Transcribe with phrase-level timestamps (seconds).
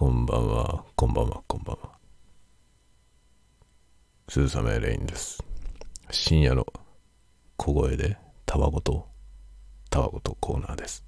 [0.00, 1.90] こんばんは、こんばんは、こんばんは。
[4.30, 5.44] 鈴雨レインです。
[6.10, 6.66] 深夜の
[7.58, 8.16] 小声で
[8.46, 9.06] たわごと、
[9.90, 11.04] たわごとコーナーです。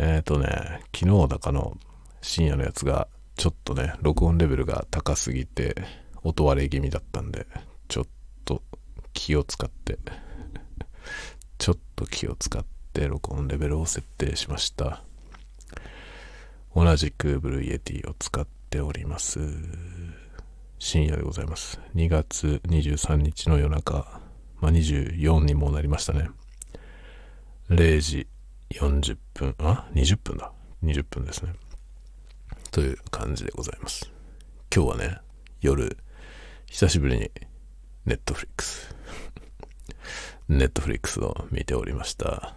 [0.00, 1.78] えっ、ー、とね、昨日だかの
[2.20, 3.06] 深夜のやつが、
[3.36, 5.76] ちょっとね、録音レベルが高すぎて、
[6.24, 7.46] 音割れ気味だったんで、
[7.86, 8.04] ちょっ
[8.44, 8.64] と
[9.12, 9.96] 気を使って、
[11.56, 15.04] ちょっと気を使って録音レベルを設定しました。
[16.76, 19.38] 同じく Blue Yeti を使っております。
[20.80, 21.80] 深夜でございます。
[21.94, 24.20] 2月23日の夜中、
[24.60, 26.28] まあ、24にもなりましたね。
[27.70, 28.26] 0時
[28.70, 30.50] 40分、あ ?20 分だ。
[30.82, 31.52] 20分ですね。
[32.72, 34.10] という感じでございます。
[34.74, 35.18] 今日はね、
[35.60, 35.96] 夜、
[36.66, 37.30] 久しぶりに
[38.04, 38.96] ネットフリックス。
[40.48, 42.56] ネットフリックスを見ておりました。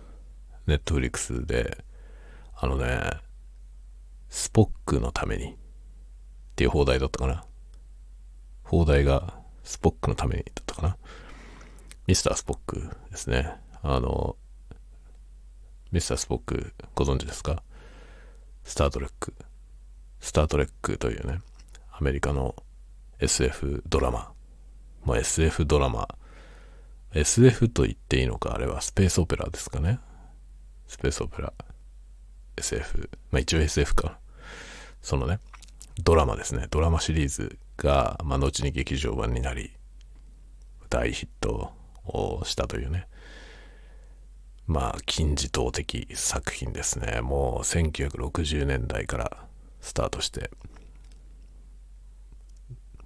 [0.65, 1.85] ネットフリックスで、
[2.55, 3.26] あのね、
[4.29, 5.55] スポックのためにっ
[6.55, 7.45] ていう邦題だったかな。
[8.63, 10.97] 邦題がスポックのためにだったかな。
[12.05, 13.55] ミスタースポックですね。
[13.83, 14.35] あの、
[15.91, 17.63] ミスタースポックご存知ですか？
[18.63, 19.33] スタートレック。
[20.19, 21.39] スタートレックというね、
[21.91, 22.55] アメリカの
[23.19, 24.31] SF ドラマ。
[25.05, 26.07] まあ SF ドラマ。
[27.13, 29.99] SF と言っていいのか、あれはスペースオペラですかね。
[30.87, 31.53] スペースオペラ。
[32.57, 33.09] SF。
[33.31, 34.19] まあ一応 SF か。
[35.01, 35.39] そのね、
[36.03, 36.67] ドラマですね。
[36.69, 39.71] ドラマシリーズが、まあ後に劇場版になり、
[40.89, 41.71] 大ヒット
[42.05, 43.07] をしたというね。
[44.65, 47.21] まあ金字塔的作品ですね。
[47.21, 49.37] もう1960年代から
[49.79, 50.51] スタートして、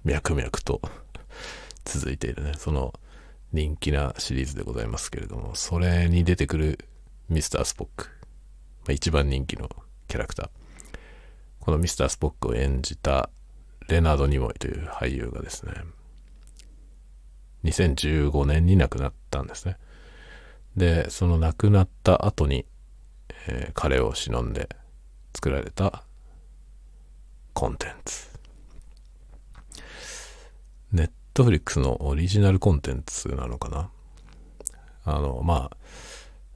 [0.04, 0.80] 脈々と
[1.84, 2.54] 続いているね。
[2.58, 2.92] その
[3.52, 6.78] 人気なシリーズでございますけれども、それに出てくる
[7.28, 8.21] ミスタースポック。
[8.88, 9.68] あ、一番人気の
[10.08, 10.48] キャラクター。
[11.60, 13.30] このミスタースポックを演じた
[13.88, 15.72] レナード・ニモイという俳優がですね、
[17.64, 19.76] 2015年に亡くなったんですね。
[20.76, 22.66] で、その亡くなった後に、
[23.46, 24.68] えー、彼を忍んで
[25.34, 26.04] 作られた
[27.52, 28.30] コンテンツ。
[30.92, 33.90] ネットフリックスのオリジナルコンテンツなのかな
[35.04, 35.76] あの、まあ、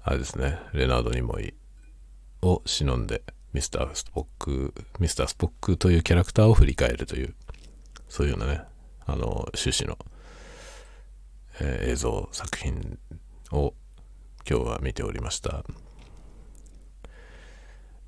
[0.03, 1.55] あれですね、レナード・ニモイ
[2.43, 7.35] を忍んでミスタースポック、ミスタースポックというキャラクターを振り返るという、
[8.09, 8.61] そういうようなね、
[9.07, 9.99] あの、趣旨の、
[11.61, 12.99] えー、映像作品
[13.53, 13.73] を
[14.49, 15.65] 今日は見ておりました。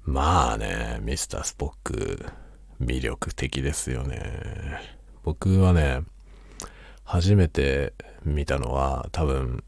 [0.05, 2.27] まあね、ミスタースポック、
[2.81, 4.81] 魅力的ですよね。
[5.23, 6.03] 僕はね、
[7.05, 7.95] 初めて
[8.25, 9.65] 見たのは多分、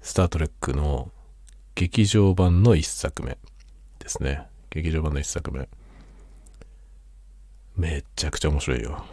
[0.00, 1.10] スタートレックの
[1.78, 3.38] 劇場版の一作目
[4.00, 4.48] ですね。
[4.68, 5.68] 劇場版の一作目。
[7.76, 9.04] めちゃくちゃ面白いよ。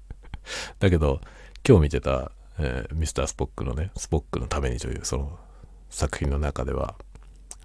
[0.78, 1.22] だけど、
[1.66, 5.38] 今日見てた、えー、ミスタースポックのね、スポックのためにというその
[5.88, 6.96] 作品の中では、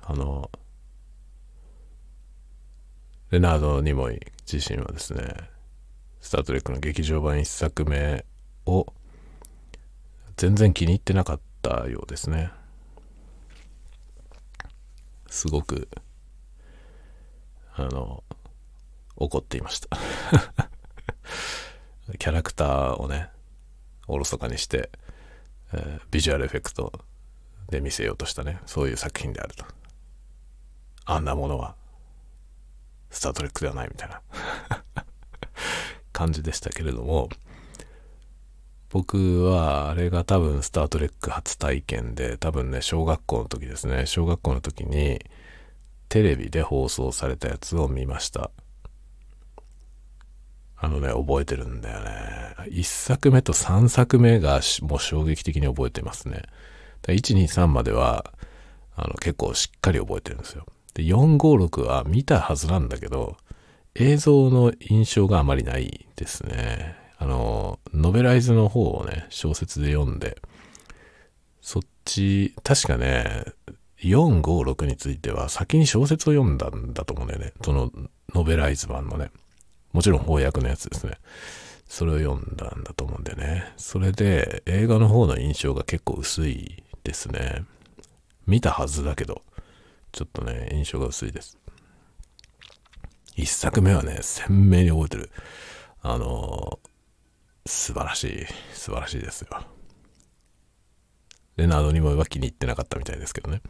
[0.02, 0.50] あの、
[3.32, 5.36] レナード・ニモイ自身はですね、
[6.22, 8.24] スタートレックの劇場版一作目
[8.66, 8.94] を
[10.38, 12.54] 全然気に入ってなかったようですね。
[15.32, 15.88] すごく、
[17.74, 18.24] あの、
[19.16, 19.88] 怒っていました。
[22.20, 23.30] キャラクターをね、
[24.08, 24.92] おろそかにして、
[25.72, 26.92] えー、ビジュアルエフェクト
[27.70, 29.64] で見せようとしたね、そういう作品であると。
[31.06, 31.78] あんなものは、
[33.10, 34.22] スタートレックではないみたいな
[36.12, 37.30] 感じでしたけれども、
[38.92, 44.06] 僕はあれが多分スタートレック初体験で多分ね小学校の時ですね。
[44.06, 45.22] 小学校の時に
[46.10, 48.52] テレビで放送されたやつを見ました。
[50.76, 52.12] あのね覚えてるんだよね。
[52.70, 56.44] 1作目と3作目がもう衝撃的に覚えてますね。
[57.04, 58.34] 123までは
[58.96, 60.66] あの結構しっかり覚えてるんですよ。
[60.96, 63.38] で456は見たはずなんだけど
[63.96, 67.01] 映像の印象があまりないですね。
[67.22, 70.42] あの、ノベライズの方をね、小説で読んで、
[71.62, 73.46] そっち、確かね、
[74.00, 77.54] 4、5、6については先に小説を読んだんだと思うんだよね。
[77.64, 77.92] その
[78.34, 79.30] ノベライズ版のね。
[79.94, 81.20] もちろん翻訳のやつですね。
[81.88, 83.72] それを読んだんだと思うんだよね。
[83.78, 87.66] それで映画の方の印象が結構薄いですね。
[88.48, 89.44] 見たはずだけど、
[90.12, 91.60] ちょっとね、印象が薄いです。
[93.36, 95.30] 一作目はね、鮮明に覚えてる。
[96.02, 96.80] あの、
[97.66, 99.50] 素晴らしい、素晴らしいですよ。
[101.58, 103.62] レナードにもは気に入ってなかったみたいですけどね。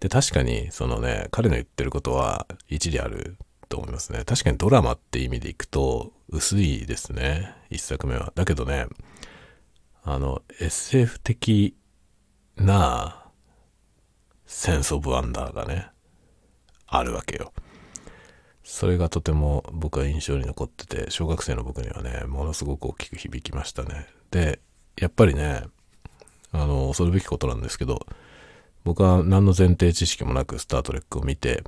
[0.00, 3.36] で、確かに、そのね、彼の言ってることは一理ある
[3.68, 4.24] と思いますね。
[4.24, 7.54] 確かにドラマって意味でいくと薄いですね。
[7.70, 8.32] 一作目は。
[8.34, 8.86] だけどね、
[10.02, 11.76] あの、SF 的
[12.56, 13.26] な
[14.46, 15.88] センスオブワンダーがね、
[16.86, 17.52] あるわけよ。
[18.72, 24.06] それがとても僕は印象に残ってて、小学生の僕にはね、ものすごく大きく響きましたね。
[24.30, 24.60] で、
[24.96, 25.64] やっぱりね、
[26.52, 28.06] あの、恐るべきことなんですけど、
[28.84, 31.64] 僕は何の前提知識もなくスタートレックを見て、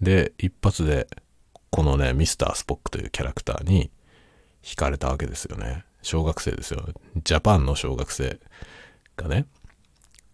[0.00, 1.08] で、一発で、
[1.68, 3.90] このね、ミスター・スポックというキャラクターに
[4.62, 5.84] 惹かれたわけですよね。
[6.02, 6.88] 小学生ですよ。
[7.24, 8.38] ジャパンの小学生
[9.16, 9.46] がね、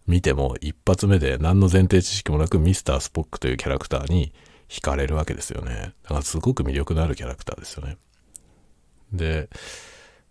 [0.05, 4.31] 見ても一発目で何の前提知識もなくミスター・スポックというキャラクターに
[4.71, 5.93] 惹かれるわけですよね。
[6.03, 7.97] だからすごく魅力のあるキャラクターですよね。
[9.11, 9.49] で、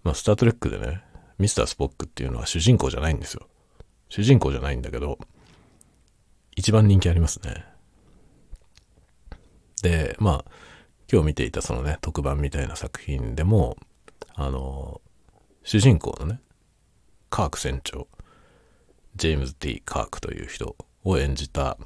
[0.02, 1.02] まあ、スタートレックでね、
[1.38, 3.46] ミスター・スポックっていうのは主人公じゃないんですよ。
[4.08, 5.18] 主人公じゃないんだけど、
[6.56, 7.66] 一番人気ありますね。
[9.82, 10.50] で、まあ、
[11.12, 13.76] 今日見ていたそのね、特番みたいな作品でも、
[14.34, 15.02] あの、
[15.64, 16.40] 主人公のね、
[17.28, 18.08] カーク船長、
[19.16, 21.76] ジェームズ・ T・ カークという人を演じた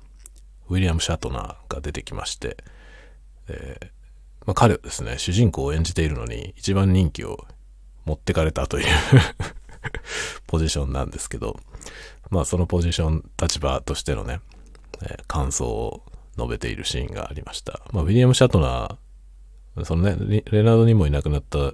[0.69, 2.57] ウィリアム・シャトナーが出てきまして、
[3.49, 3.87] えー、
[4.47, 7.47] まあ、彼はですね、主人公を演じているのに一番人気を
[8.05, 8.87] 持ってかれたという
[10.47, 11.59] ポジションなんですけど、
[12.31, 14.41] まあそのポジション、立場としてのね、
[15.03, 16.03] えー、感想を
[16.37, 17.81] 述べているシーンがありました。
[17.93, 21.73] まあ、ウィリアム・シャトナー、そのね、レナードにもいなくなった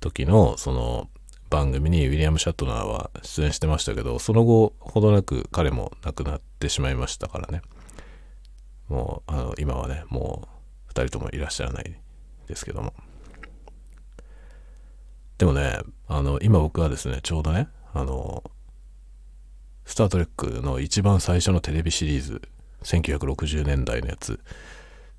[0.00, 1.08] 時の、その、
[1.48, 7.62] 番組にウィリアム・シャトナーは出演してましたけど、その後、ほどなく彼も亡くなってしまいましたからね。
[8.88, 10.48] もう、あの、今はね、もう、
[10.86, 11.98] 二人ともいらっしゃらない
[12.46, 12.94] ですけども。
[15.38, 15.78] でもね、
[16.08, 18.42] あの、今僕はですね、ちょうどね、あの、
[19.84, 22.42] スター・トレックの一番最初のテレビシリーズ、
[22.82, 24.40] 1960年代のやつ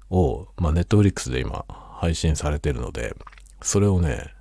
[0.09, 3.15] を、まあ、ネットフリックスで今配信されてるので、
[3.61, 4.33] それをね、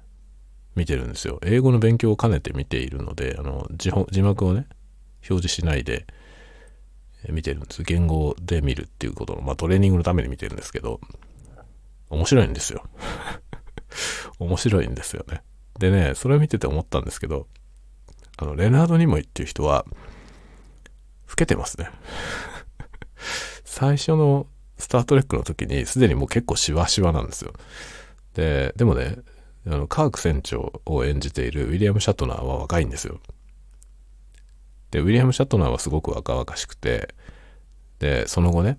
[0.75, 1.41] 見てるんですよ。
[1.43, 4.67] 英語の勉強を兼ねて見ているので、あの、字字幕をね、
[5.29, 6.07] 表示しないで
[7.33, 7.83] 見てるんです。
[7.83, 11.01] 言語で見るっていうことの、まあトレーニングのために見てるんですけど、
[12.11, 12.85] 面白いんですよ。
[14.39, 15.43] 面白いんですよね。
[15.79, 17.47] でね、それを見てて思ったんですけど、
[18.39, 19.85] あの、レナード・ニモイっていう人は、
[21.29, 21.91] 老けてますね。
[23.65, 24.47] 最初の
[24.79, 27.53] スター・トレックの時にすでにもう結構シワシワなんですよ。
[28.35, 29.17] で、でもね、
[29.67, 33.21] あの、カーク船長を演じているウィリアム・シャトナーは若いんですよ。
[34.91, 37.15] で、ウィリアム・シャトナーはすごく若々しくて、
[37.99, 38.79] で、その後ね、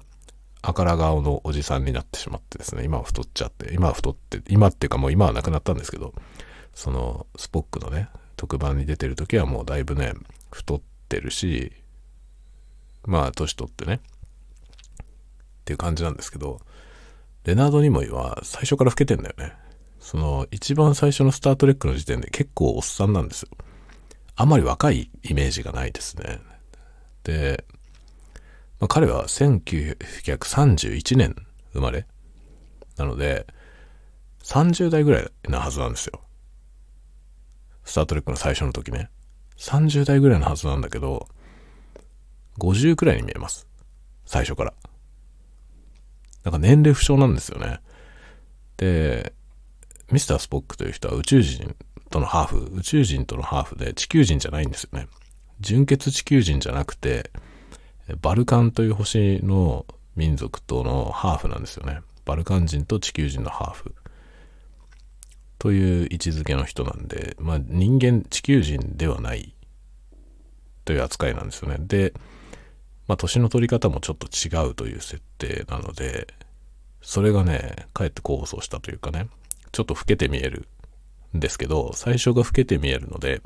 [0.62, 6.14] 赤ら顔のおじさんになってしまってですね、今は太っちゃって、今は太って、今っていうかもう今は亡くなったんですけど、
[6.74, 10.14] そのスポックのね、特番に出てる時はもうだいぶね、
[10.52, 11.72] 太ってるし、
[13.06, 14.00] まあ年取ってね、っ
[15.66, 16.60] ていう感じなんですけど、
[17.46, 19.54] レナード・ニモイは最初から老けてんだよね。
[20.00, 23.50] その一番最初のスタートレックの時点で結構おっさんなんですよ。
[24.36, 26.40] あんまり若いイメージがないですね。
[27.24, 27.66] で、
[28.80, 31.36] まあ、彼は1931年
[31.74, 32.06] 生まれ
[32.98, 33.48] なので、
[34.44, 36.22] 30代ぐらいなはずなんですよ。
[37.84, 39.10] スタートレックの最初の時ね。
[39.58, 41.28] 30代ぐらいのはずなんだけど、
[42.60, 43.68] 50くらいに見えます。
[44.26, 44.74] 最初から。
[46.44, 47.80] なんか年齢不詳なんですよね。
[48.78, 49.34] で、
[50.12, 51.76] ミスター・スポックという人は宇宙人
[52.10, 55.08] とのハーフ、宇宙人とのハーフで地球人じゃないんですよね。
[55.60, 57.32] 純血地球人じゃなくて、
[58.22, 59.86] バルカンという星の
[60.16, 62.00] 民族とのハーフなんですよね。
[62.26, 63.96] バルカン人と地球人のハーフ。
[65.60, 69.54] という位置づけの人なんで、まあ人間、地球人ではない
[70.86, 71.78] という扱いなんですよね。
[71.80, 72.14] で、
[73.08, 76.28] まあ年の取り方もちょっと違うという設定なので、
[77.02, 79.28] それがね、かえって功を奏したというかね、
[79.72, 80.68] ちょっと老けて見える
[81.36, 83.42] んですけど、最初が老けて見えるので、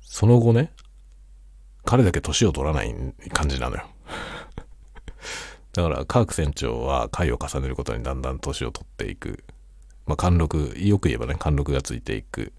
[0.00, 0.72] その後ね、
[1.84, 2.94] 彼だけ年を取らない
[3.32, 3.84] 感じなのよ。
[5.72, 9.44] だから、カーク船長は回を重ねることにだんだん年を取っていく。
[10.06, 12.52] まあ、貫禄、よく言えばね、貫禄がついていく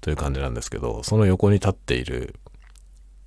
[0.00, 2.38] という感じなんですけど、その横に立っている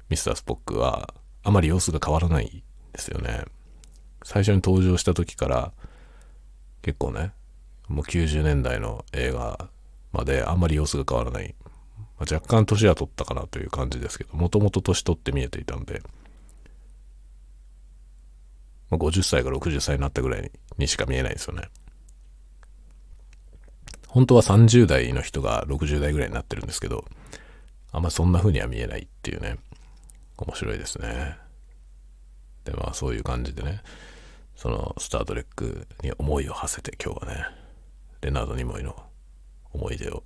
[0.09, 2.49] ミスター・スポックは、あまり様子が変わらないん
[2.93, 3.43] ですよね。
[4.23, 5.71] 最初に登場した時から
[6.81, 7.31] 結構ね、
[7.87, 9.69] もう90年代の映画
[10.11, 11.55] まであんまり様子が変わらない。
[12.19, 16.01] まあ、若干年は取ったかなという感じですけど、もともと年取って見えていたんで、
[18.89, 21.69] まあ、50歳から60歳になったぐらいにしか見えないですよね。
[24.07, 27.05] 本当は30代の人が60代ぐらいになってるんですけど、
[27.91, 29.57] あんまそんな風には見えないっていうね。
[30.37, 31.37] 面白いですね。
[32.65, 33.81] で、まあそういう感じでね、
[34.55, 37.45] そのスタートレックに思いを馳せて今日はね、
[38.21, 38.95] レナード・ニモイの
[39.71, 40.23] 思い出を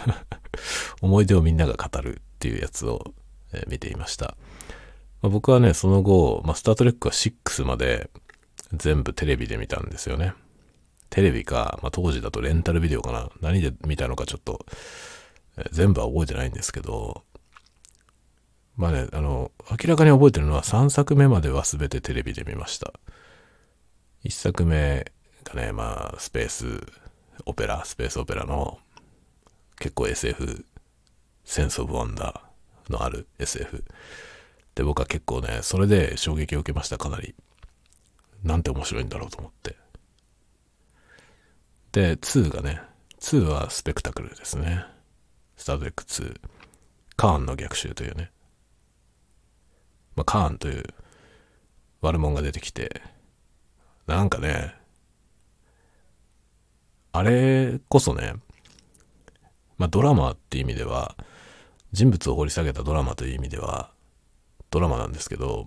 [1.00, 3.14] 思い出をみんなが語るっていうやつを、
[3.52, 4.36] え、見ていました。
[5.20, 8.10] まあ、僕はね、その後、まあ、スタートレックは6まで
[8.72, 10.34] 全部テレビで見たんですよね。
[11.10, 13.30] テレビか、まあ、当時だとレンタルビデオかな。
[13.40, 14.64] 何で見たのかちょっと、
[15.58, 17.22] え、全部は覚えてないんですけど、
[18.76, 22.92] まあね、あの、明らかに覚えてるのは3作目までは全てテレビで見ました。
[24.24, 25.12] 1作目
[25.44, 26.80] がね、まあ、スペース
[27.44, 28.78] オペラ、スペースオペラの
[29.82, 30.64] 結構 SF、
[31.44, 33.82] センスオブワンダーのある SF。
[34.76, 37.34] で、僕は結構ね、それで衝撃を受けました、かなり。
[38.44, 39.76] なんて面白いんだろうと思って。
[41.90, 42.80] で、2がね、
[43.18, 44.86] 2はスペクタクルですね。
[45.56, 46.40] スタートレック2。
[47.16, 48.30] カーンの逆襲というね。
[50.14, 50.84] まあ、カーンという
[52.02, 53.02] 悪者が出てきて、
[54.06, 54.76] なんかね、
[57.10, 58.34] あれこそね、
[59.82, 61.16] まあドラマっていう意味では、
[61.90, 63.90] 人物を掘り下げたドラマという意味では、
[64.70, 65.66] ドラマなんですけど、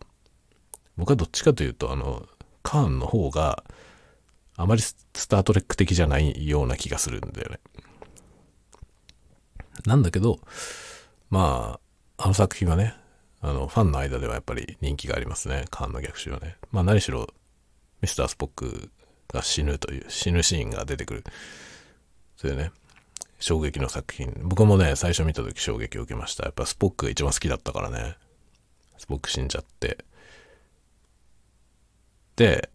[0.95, 2.25] 僕はどっちかというと、あの、
[2.63, 3.65] カーンの方が、
[4.55, 4.95] あまりス
[5.27, 7.60] タートレック的じゃないような気がするんだよね。
[9.86, 10.39] なんだけど、
[11.29, 11.77] ま
[12.17, 12.95] あ、あの作品はね、
[13.41, 15.65] あの、ファンの間ではやっぱり人気がありますね。
[15.72, 16.55] カーンの逆襲はね。
[16.72, 17.27] まあ何しろ、
[18.00, 18.89] ミスタースポック
[19.27, 21.24] が死ぬという、死ぬシーンが出てくる。
[22.38, 22.72] そういうね、
[23.45, 24.33] 衝撃の作品。
[24.41, 26.45] 僕もね、最初見た時衝撃を受けました。
[26.45, 28.15] やっぱスポックが一番好きだったからね。
[28.97, 30.03] スポック死んじゃって。
[32.37, 32.71] で、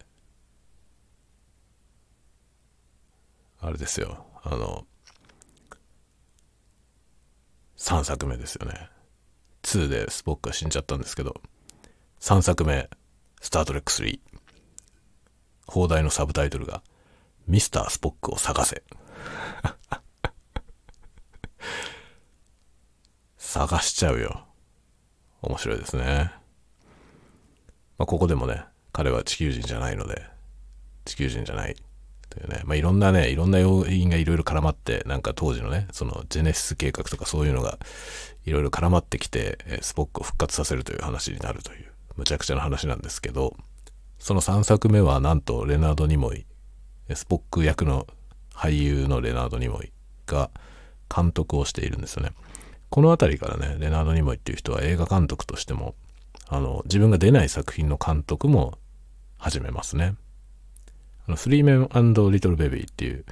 [3.59, 4.25] あれですよ。
[4.43, 4.87] あの、
[7.75, 8.89] 3作目ですよね。
[9.63, 11.41] 2でスポックが死んじゃったんですけど、
[12.21, 12.89] 3作目、
[13.41, 14.21] スタートレック3。
[15.67, 16.81] 放題のサブタイトルが、
[17.45, 18.83] ミスター・スポックを探せ。
[23.51, 24.45] 探しちゃうよ。
[25.41, 26.31] 面白いですね。
[27.97, 30.23] まあ、ここでもね、彼は地球人じゃないので、
[31.03, 31.75] 地球人じゃない。
[32.29, 37.77] というね、まあ、いろんなね、いろんな要因がいろいろ絡まって、なんか当時のね、そのジェネシス計画とかそういうのが
[38.45, 43.57] いろいろ絡まってきて、スポックを復活させるという話になるという、むちゃくちゃな話なんですけど、
[44.17, 46.45] その3作目はなんとレナード・ニモイ、
[47.13, 48.07] スポック役の
[48.53, 49.91] 俳優のレナード・ニモイ
[50.25, 50.51] が
[51.13, 52.31] 監督をしているんですよね。
[52.91, 55.95] この辺りからね、レナード・ニモイっていう人は映画監督としても、
[56.49, 58.77] あの、自分が出ない作品の監督も
[59.37, 60.15] 始めますね。
[61.25, 63.23] あの、スリーメンリトル・ベビーっていう、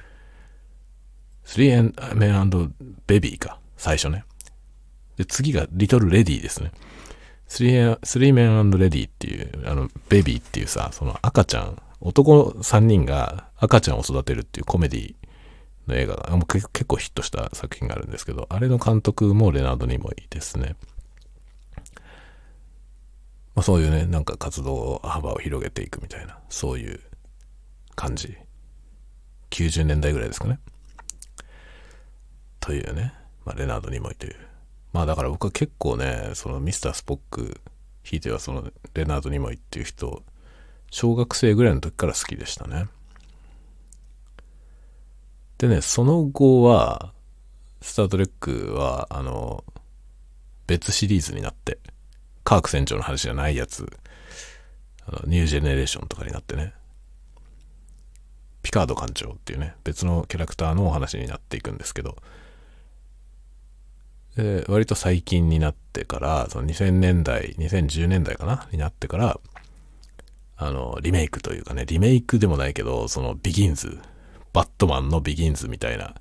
[1.44, 2.74] スリーメン
[3.06, 4.24] ベビーか、最初ね。
[5.18, 6.72] で、次がリトル・レディーですね。
[7.46, 15.14] スリースリーメンレディーっていう、あの、ベビーっていうさ、その赤ちゃん、男3人が赤ちゃんを育てるっていうコメディ
[15.90, 20.76] の映画が結構ヒットした作品があるんですけど、あれの監督もレナード・ニモイですね。
[23.54, 27.00] まあ、そういうね、なんか活動幅を広げていくみたいな、そういう
[27.94, 28.36] 感じ。
[29.50, 30.60] 90年代ぐらいですかね。
[32.60, 33.12] というね、
[33.44, 34.36] まあ、レナード・ニモイという
[34.92, 37.60] まあだから僕は結構ね、そのミスタースポック、
[38.02, 40.22] ひいてはそのレナード・ニモイっていう人、
[40.90, 42.86] 小学生ぐらいの時から好きでしたね。
[45.60, 47.12] でね、その後は、
[47.82, 49.62] スタートレックは、あの、
[50.66, 51.78] 別シリーズになって、
[52.44, 53.86] カーク船長の話じゃないやつ、
[55.06, 56.72] あのニュージェネレーションとかになってね、
[58.62, 62.16] ピカード艦長っていうね、別のキャラクターのお話になっていくんですけど、
[64.36, 69.38] で、割と最近になってから、その2000年代、2010年代かなになってから、
[70.56, 73.98] あの、リメイクというかね、リメイクでもないけど、そのビギンズ、
[74.52, 76.14] バットマンのビギンズみたいな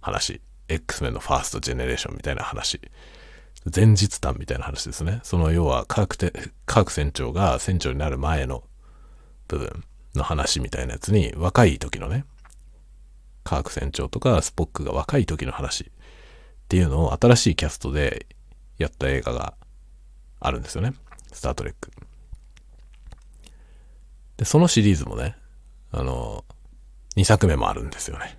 [0.00, 2.80] 話、X メンのファーストジェネレーションみたいな話、
[3.74, 5.20] 前日談みたいな話ですね。
[5.22, 6.32] その要は科学て、
[6.66, 8.64] 科学船長が船長になる前の
[9.48, 12.24] 部分の話みたいなやつに、若い時のね、
[13.44, 15.86] 科学船長とかスポックが若い時の話っ
[16.68, 18.26] ていうのを新しいキャストで
[18.76, 19.54] やった映画が
[20.40, 20.92] あるんですよね。
[21.32, 21.90] スタートレック。
[24.36, 25.36] で、そのシリーズもね、
[25.90, 26.44] あの、
[27.18, 28.38] 2作目もあるんですよね。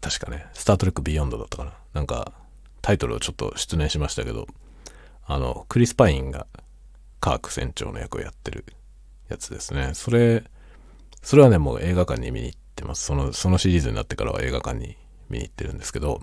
[0.00, 1.74] 確かね、スタートレックビヨンドだったかな。
[1.92, 2.32] なんか、
[2.82, 4.48] タイトルをちょっと失念しましたけど、
[5.24, 6.48] あの、クリス・パインが
[7.20, 8.64] カーク船長の役をやってる
[9.28, 9.92] やつですね。
[9.94, 10.42] それ、
[11.22, 13.04] それはね、もう映画館に見に行ってます。
[13.04, 14.96] その、そのシリーズになってからは映画館に
[15.28, 16.22] 見に行ってるんですけど、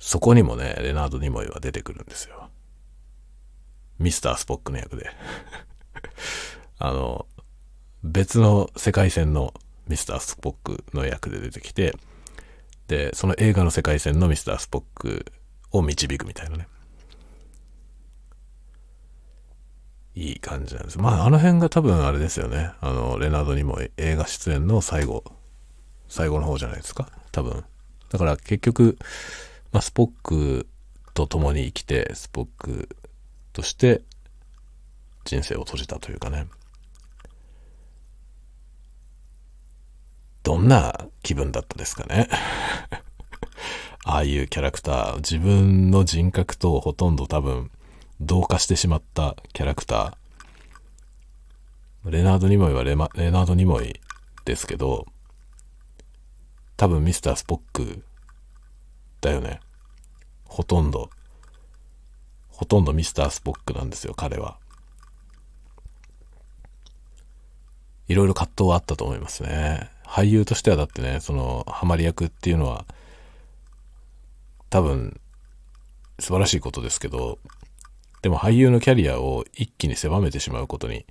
[0.00, 2.50] そこにもね、レナード・ニモイは出てくるんですよ。
[4.00, 5.10] ミスター・スポックの役で。
[6.78, 7.26] あの、
[8.02, 9.54] 別の世界線の
[9.86, 11.94] ミスター・スポックの役で出てきて、
[12.88, 15.26] で、その映画の世界線のミスター・スポック
[15.70, 16.68] を導くみたいなね。
[20.14, 20.98] いい感じなんです。
[20.98, 22.72] まあ、あの辺が多分あれですよね。
[22.80, 25.24] あの、レナードにも映画出演の最後、
[26.08, 27.10] 最後の方じゃないですか。
[27.32, 27.64] 多分。
[28.10, 28.98] だから結局、
[29.72, 30.66] まあ、スポック
[31.14, 32.88] と共に生きて、スポック
[33.52, 34.02] として
[35.24, 36.46] 人生を閉じたというかね。
[40.42, 42.28] どんな気分だったですかね。
[44.04, 47.70] ああいうキャラクター、自分の人格とほとんど多分
[48.20, 52.10] 同化してしまったキャラクター。
[52.10, 54.00] レナード・ニモイはレマレナード・ニモイ
[54.46, 55.06] ですけど、
[56.76, 58.02] 多分ミスター・スポック
[59.20, 59.60] だよね。
[60.44, 61.10] ほとんど。
[62.48, 64.59] ほとんどミスター・スポックなんですよ、彼は。
[68.10, 69.88] いろいろ葛藤はあったと思いますね。
[70.04, 72.84] 俳優としてはだってね、その、ハマり役っていうのは、
[74.68, 75.20] 多分、
[76.18, 77.38] 素晴らしいことですけど、
[78.22, 81.06] でも俳優のキャリアを一気に狭めてしまうことに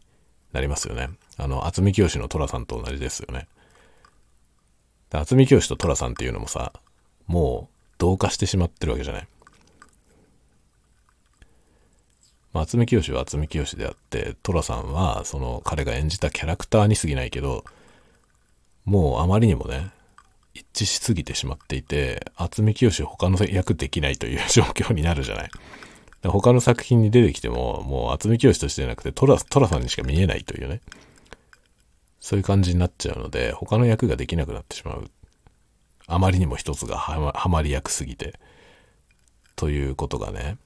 [0.51, 1.09] なりますよね。
[1.37, 3.47] あの、渥美清の寅さんと同じですよね。
[5.11, 6.73] 渥美清と寅さんっていうのもさ、
[7.27, 9.27] もう同化してしまってるわけじゃない。
[12.53, 17.63] まあ、渥美清は渥美清であって、寅さんは、その彼が演じたキャラクターに過ぎないけど、
[18.85, 19.91] もうあまりにもね、
[20.53, 25.49] 一致しすぎてしまっていて、渥美清他の役できないという 状況になるじゃない。
[26.23, 30.81] 他の作品に出てきても、もう渥美清としてじゃなくて、トラ、トラさんにしか見えないというね。
[32.19, 35.09] そういう感じになっちゃうので、他の役ができなくなってしまう。
[36.07, 38.39] あまりにも一つがはまり役すぎて。
[39.55, 40.57] ということがね、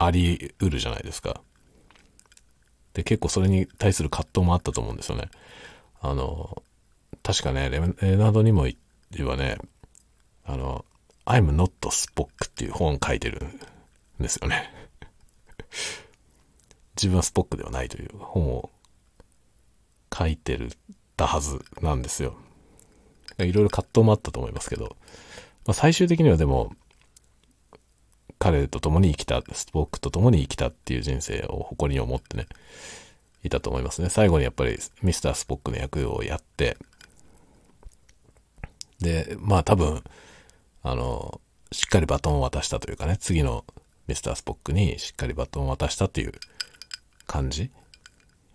[0.00, 1.42] あり得るじゃないですか。
[2.94, 5.28] で、結構それに対する葛藤もあったと思うんですよね。
[6.00, 6.62] あの、
[7.22, 7.80] 確かね、レ
[8.16, 8.66] ナードにも
[9.10, 9.58] 言はね、
[10.46, 10.86] あの、
[11.26, 13.46] I'm not Spock っていう本を書いてる
[14.18, 14.72] んですよね。
[16.96, 18.70] 自分はスポックではないという本を
[20.16, 20.70] 書いてる
[21.16, 22.36] たはずなんですよ。
[23.38, 24.96] いろいろ葛藤もあったと思いますけど、
[25.66, 26.74] まあ、最終的にはでも、
[28.40, 32.46] 彼と共に生きた、スポックと共に生きたっていう人生を誇りに思ってね、
[33.44, 34.08] いたと思いますね。
[34.08, 36.78] 最後にやっぱりミスタースポックの役をやって、
[38.98, 40.02] で、まあ多分、
[40.82, 43.66] あの、しっかりバトンを渡したというかね、次の
[44.08, 46.32] ミスタースポックにしっかりバトンを渡したっていう
[47.26, 47.70] 感じ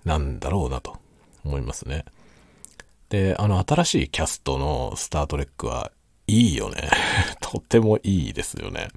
[0.04, 0.98] なんだろうなと
[1.43, 2.06] 思いますね。
[3.10, 5.91] で、あの新しいキャストのスタートレックは
[6.26, 6.89] いいよね。
[7.39, 8.89] とてもいいですよね。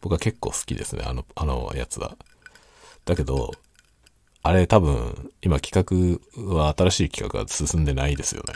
[0.00, 2.16] 僕は結構好きですね、あの、あのやつは。
[3.04, 3.52] だけど、
[4.42, 8.54] あれ多分、今企画は新しい企画が進んでないですよね。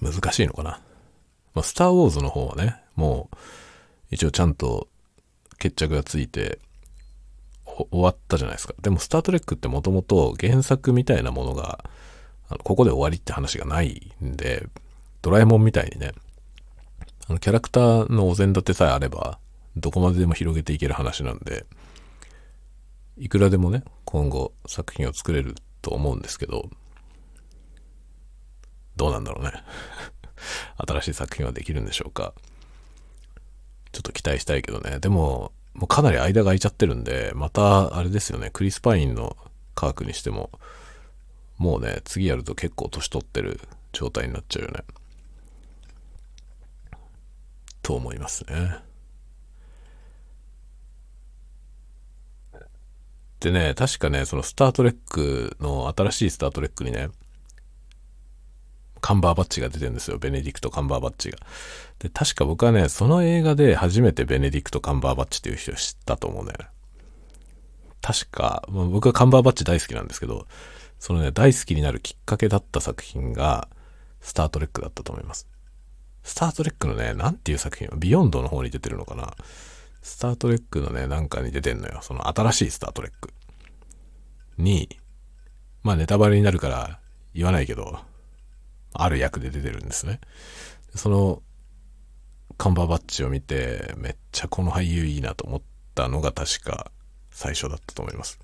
[0.00, 0.80] 難しいのかな。
[1.54, 3.36] まあ、スターウォーズの方はね、もう、
[4.10, 4.88] 一応ちゃんと
[5.58, 6.58] 決着がついて、
[7.90, 8.74] 終わったじゃないですか。
[8.80, 11.84] でも、スタートレックってもともと原作みたいなものが、
[12.48, 14.66] あのここで終わりって話がないんで、
[15.22, 16.12] ドラえもんみたいにね、
[17.30, 19.38] あの、キャラクターのお膳立てさえあれば、
[19.76, 21.64] どこまででも広げていける話なんで、
[23.16, 26.68] いくらでもね、今後作品を作れると思うんですけど、
[28.96, 29.52] どうなんだろうね。
[30.88, 32.34] 新しい作品はできるんでしょうか。
[33.92, 34.98] ちょっと期待したいけどね。
[34.98, 39.36] でも、もうかなり間が空いちゃってるんで、また、あれですよね、クリス・パインの
[39.76, 40.50] 科学にしても、
[41.58, 43.60] もうね、次やると結構年取ってる
[43.92, 44.82] 状態になっちゃうよね。
[47.90, 48.78] と思いますね。
[53.40, 57.08] でね、確かね、そのスタートレックの新しいスタートレックにね、
[59.00, 60.18] カンバーバッチが出てるんですよ。
[60.18, 61.38] ベネディクト・カンバーバッチが。
[61.98, 66.52] で、確か僕はね、その映画で初めてベネディクト・カンバーバッチっていう人を知ったと思うね。
[68.02, 70.46] 確か、もう僕はカンバーバッチ大好きなんですけど、
[71.00, 73.68] そのね、大好きになるきっかけだった作品が、
[74.20, 75.49] スタートレックだったと思います。
[76.22, 79.34] スタートレックのね、なんていう作品ビヨンドの方に出てるのかな
[80.02, 82.00] スタートレックのね、なんかに出てんのよ。
[82.02, 83.32] その新しいスタートレック。
[84.56, 84.88] に、
[85.82, 87.00] まあネタバレになるから
[87.34, 87.98] 言わないけど、
[88.92, 90.20] ある役で出てるんですね。
[90.94, 91.42] その
[92.56, 95.62] カンバーバッジを見て、めっちゃこの俳優いいなと思っ
[95.94, 96.90] たのが確か
[97.30, 98.38] 最初だったと思います。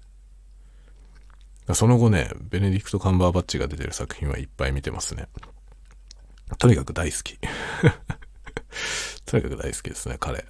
[1.74, 5.26] その後ね、ベネディクト・カンバーバッチが出てる作品はいっぱい見てますね。
[6.58, 7.38] とにかく大好き。
[9.26, 10.44] とにかく大好きですね、彼。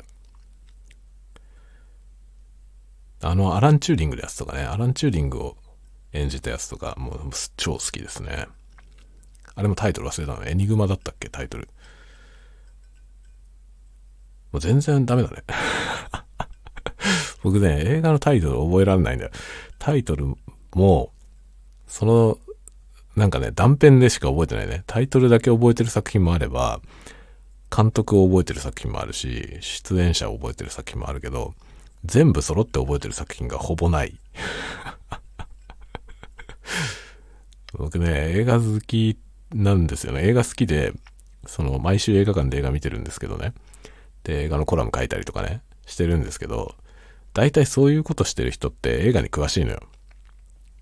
[3.22, 5.56] あの、アラン・チューリングのやつとかね、アラン・チューリングを
[6.12, 8.46] 演じたやつとか、もう超好きですね。
[9.54, 10.46] あれもタイトル忘れたの。
[10.46, 11.30] エニグマだったっけ？
[11.30, 11.68] タイトル。
[14.52, 15.42] もう全然ダメだね。
[17.42, 19.30] 僕ね、映画のタイトル覚えられないんだよ。
[19.78, 20.34] タイトル
[20.74, 21.12] も、
[21.86, 22.38] その、
[23.16, 24.84] なんかね、断片でしか覚えてないね。
[24.86, 26.82] タイトルだけ覚えてる作品もあれば、
[27.74, 31.54] 監督を覚えてる作品もあるし、出演者を覚えてる作品もあるけど、
[32.04, 34.20] 全部揃って覚えてる作品がほぼない。
[37.72, 39.18] 僕ね、映画好き
[39.52, 40.28] なんですよね。
[40.28, 40.92] 映画好きで、
[41.46, 43.54] その、毎週映画館で映画見てるんですけどね。
[44.24, 46.74] で、映画のコラム書いたりとかね、してるんですけど、
[47.32, 49.80] 大体そういうことしてる人って映画に詳しいのよ。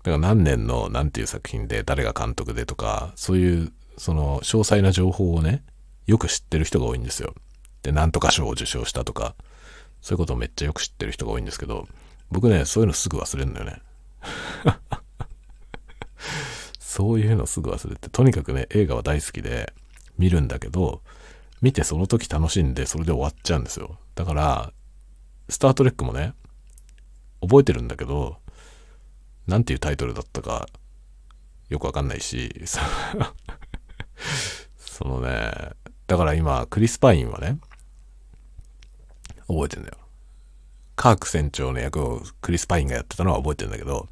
[0.05, 5.63] だから何年の何ていう作品で誰が監督でとか、そういうその詳細な情報をね、
[6.05, 7.33] よく知ってる人が多いんですよ。
[7.81, 9.33] で、なんとか賞を受賞したとか、
[10.01, 11.87] そういうことをめっちゃよく知ってる人が多いんですけど、
[12.29, 13.81] 僕ね、そういうのすぐ忘れるのよね。
[16.77, 19.73] そういうのすぐ忘れて、とにかくね、映画は大好きで
[20.19, 21.01] 見るんだけど、
[21.63, 23.97] 見てその時楽しんで、それで終わっちゃうんですよ。
[24.13, 24.71] だから、
[25.49, 26.35] スタートレックもね、
[27.41, 28.37] 覚えてるんだけど、
[29.47, 30.67] なんていうタイトルだったか、
[31.69, 32.53] よくわかんないし、
[34.77, 35.51] そのね、
[36.07, 37.59] だから今、クリス・パインはね、
[39.47, 39.97] 覚えてんだよ。
[40.95, 44.07] カーク船長の役をクリス・パインがやってたのは覚えてんだけど、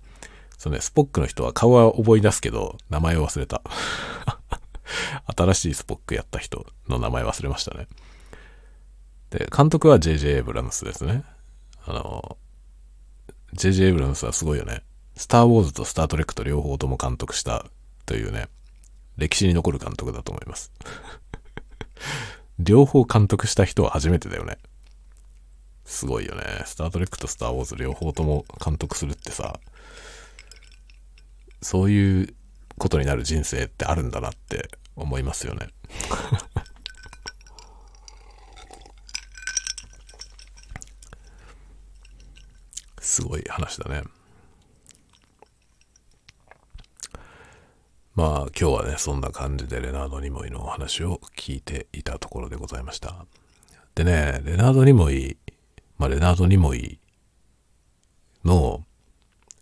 [0.58, 3.62] そうね、スポックの人は顔は覚え出すけど、名前を忘れた。
[5.36, 7.88] 新しいスポックやった人の名前忘れましたね。
[9.30, 11.24] で、監督は JJ エブラムスですね。
[11.86, 12.38] あの、
[13.56, 14.84] JJ エブラムスはすごいよね。
[15.15, 17.65] スター・ウォーズとスター・トレックと両方とも監督した
[18.06, 18.47] というね、
[19.17, 20.71] 歴史に残る監督だと思います。
[22.60, 24.58] 両方監督した人は初めてだよね。
[25.86, 26.43] すごいよね。
[26.65, 29.60] スター・トレックとスター・ウォーズ両方とも監督するってさ、
[31.62, 32.36] そういう
[32.78, 35.67] ことになる人生ってあるんだなって思いますよね。
[42.99, 44.04] すごい話だね。
[48.15, 53.26] まあ今日はね、そんな感じでレナード・ニモイのお話を聞いていたところでございました。
[53.95, 55.38] でね、レナード・ニモイ、
[55.97, 56.99] まあレナード・ニモイ
[58.45, 58.84] の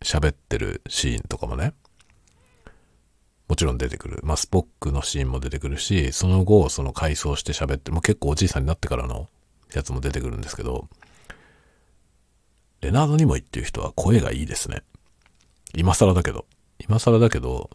[0.01, 1.73] 喋ってるシーンとかもね、
[3.47, 4.21] もちろん出てくる。
[4.23, 9.27] まあ、スポックのシーンも出てくるし、その後、その回想して喋って、もう結構おじいさんになってからの
[9.73, 10.87] やつも出てくるんですけど、
[12.79, 14.83] レナード・ニモイっていう人は声がいいですね。
[15.75, 16.45] 今更だけど。
[16.79, 17.69] 今更だけど、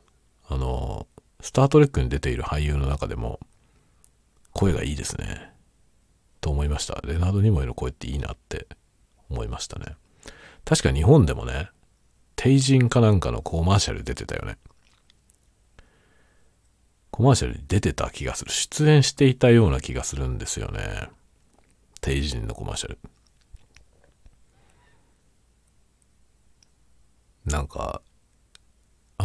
[0.48, 1.06] あの、
[1.40, 3.40] スタートレックに出ている俳優の中でも、
[4.52, 5.52] 声がいいですね。
[6.40, 7.00] と思いました。
[7.04, 8.66] レナード・ニモイの声っていいなって
[9.28, 9.96] 思いましたね。
[10.64, 11.70] 確か日本でもね、
[12.36, 14.58] 帝人かなんかのコマーシャル出てたよね。
[17.10, 18.52] コマーシャル出てた気がする。
[18.52, 21.08] 出演していたような気がするんですよね。
[22.00, 22.98] 定人のコマーシャル。
[27.46, 28.02] なんか、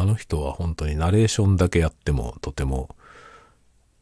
[0.02, 2.96] あの人は本当にナレーションだけやってもとても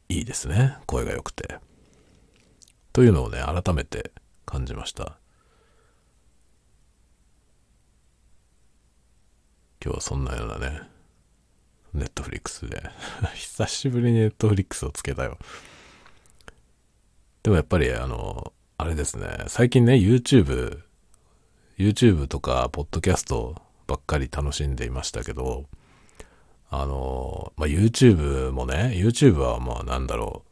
[0.07, 0.77] いいですね。
[0.85, 1.59] 声が良くて。
[2.93, 4.13] というのをね、改めて
[4.45, 5.17] 感じました。
[9.83, 10.83] 今日はそんなようなね、
[11.93, 12.81] ネットフリックスで
[13.35, 15.37] 久しぶりにネットフリックスをつけたよ。
[17.43, 20.81] でもやっぱりあの、あれですね、最近ね、YouTube、
[21.77, 25.67] YouTube とか、ポッドキャストばっかり楽しんでいましたけど、
[26.71, 30.43] あの、まあ、YouTube もね、YouTube はまあなんだろ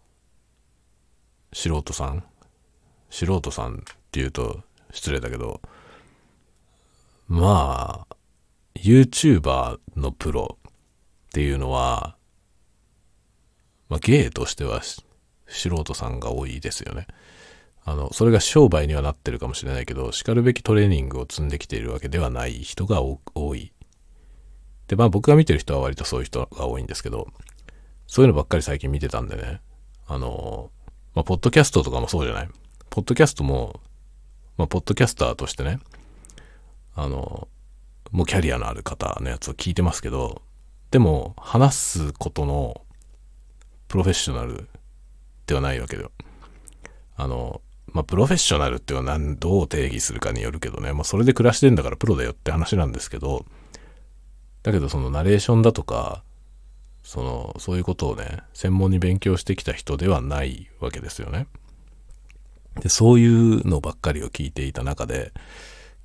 [1.51, 2.23] う、素人さん？
[3.09, 5.61] 素人さんって言うと失礼だけど、
[7.27, 8.15] まあ、
[8.75, 10.71] YouTuber のプロっ
[11.31, 12.15] ていうのは、
[13.89, 14.81] まあ、芸としては
[15.47, 17.07] 素人さんが多いですよね。
[17.85, 23.71] あの、それが商売にはなってるかもしれないけど、叱るべきトレーニングを積んできているわけではない人が多い。
[24.87, 27.27] で、まあ僕が見てる人は割とそういう人が多いんですけど、
[28.07, 29.61] そういうのばっかり最近見てたんでね。
[30.07, 30.71] あの、
[31.13, 32.49] まあ、ポッドキャストとかもそうじゃない？
[32.89, 33.81] ポッドキャストも、
[34.57, 35.79] まあ、ポッドキャスターとしてね、
[36.95, 37.47] あの、
[38.11, 40.41] もうキャリアのある方のやつを聞いてますけど、
[40.89, 42.81] でも、話すことの
[43.89, 44.69] プロフェッショナル
[45.45, 46.11] ではないわけだよ。
[47.17, 53.45] あの、まあ、プロフェッショナルっていうのは何、どう定義するかによるけどね、まあ、それで暮らしてんだからプロだよって話なんですけど、
[54.67, 56.23] だけどそのナレーションだとか、
[57.01, 61.47] そのそういうことをね専門に勉強してきた人ではないわけですよね。
[62.81, 65.31] でそういうのばっかりを聞いていた中で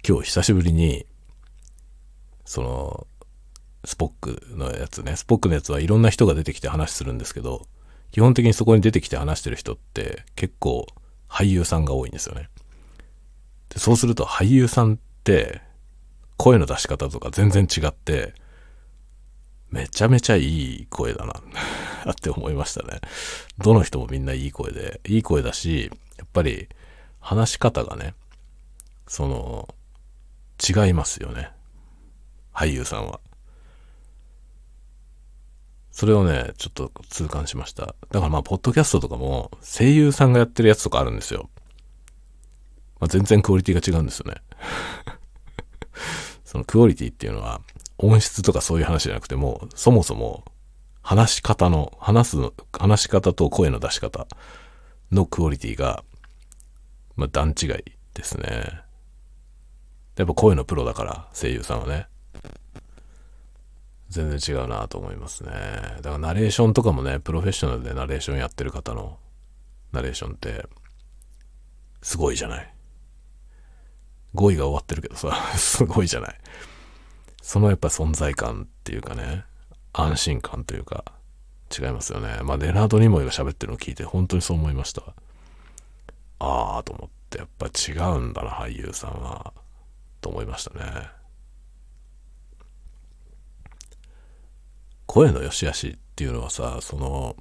[0.07, 1.07] 今日久しぶりに
[2.45, 3.09] その
[3.85, 7.67] スポックのやつねスポックのやつはいろんな人が出てきて話するんですけど
[8.13, 10.87] 基本的にそこに出てきて話してる人って結構
[11.29, 12.49] 俳優さんが多いんですよね。
[13.71, 15.63] でそうすると俳優さんって
[16.37, 18.35] 声の出し方とか全然違って
[19.73, 21.33] めちゃめちゃいい声だな
[22.13, 23.01] って思いましたね。
[23.59, 26.69] どの人もみんないい声で、いい声だし、やっぱり
[27.21, 28.15] 話し方がね、
[29.09, 29.75] その、
[30.63, 31.51] 違いますよね。
[32.53, 33.21] 俳優さんは。
[35.91, 37.87] それをね、ちょっと痛感しました。
[38.11, 41.49] だからまあ、ポッドキャストとかも声優さんがやってるやつとかあるんですよ。
[43.01, 44.43] まあ、全然クオリティが違うんですよね。
[46.45, 47.63] そのクオリティっていうのは、
[48.03, 50.45] 音質とかそういう話じゃなくても、そもそも
[51.03, 52.37] 話し方の、話す、
[52.73, 54.27] 話し方と声の出し方
[55.13, 56.05] のクオリティが、
[57.17, 57.69] まあ段違い
[58.15, 58.83] ですね。
[60.17, 62.07] やっぱ声のプロだから、声優さんはね。
[64.09, 65.53] 全然違うなと思いますね。
[65.53, 69.19] だからナレーションとかもね、プロフェッショナルでナレーションやってる方の
[69.93, 70.67] ナレーションって、
[72.03, 72.75] すごいじゃない。
[74.35, 76.41] 語彙が終わってるけどさ、 すごいじゃない。
[77.43, 79.45] そのやっぱ存在感っていうかね、
[79.93, 81.05] 安心感というか、
[81.77, 82.39] 違いますよね。
[82.45, 85.03] まあ、レナード・ニモイが喋ってるのを聞いて、本当にそう思いました。
[86.39, 89.53] ああ、と思って、やっぱ違うんだな、俳優さんは。
[90.21, 91.09] と思いましたね。
[95.07, 97.37] 声の良し悪しっていうのはさ、その、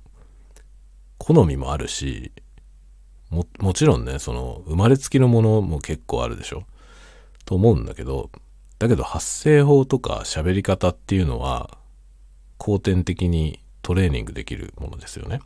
[1.19, 2.31] 好みもあるし、
[3.29, 6.63] も、もちろんね、その、生まれつきのものも結構あるでしょ
[7.45, 8.31] と思うんだけど、
[8.81, 11.77] だけど発声法とか喋り方っていうのは
[12.57, 15.39] 後天的にトレーニングできるものですよね。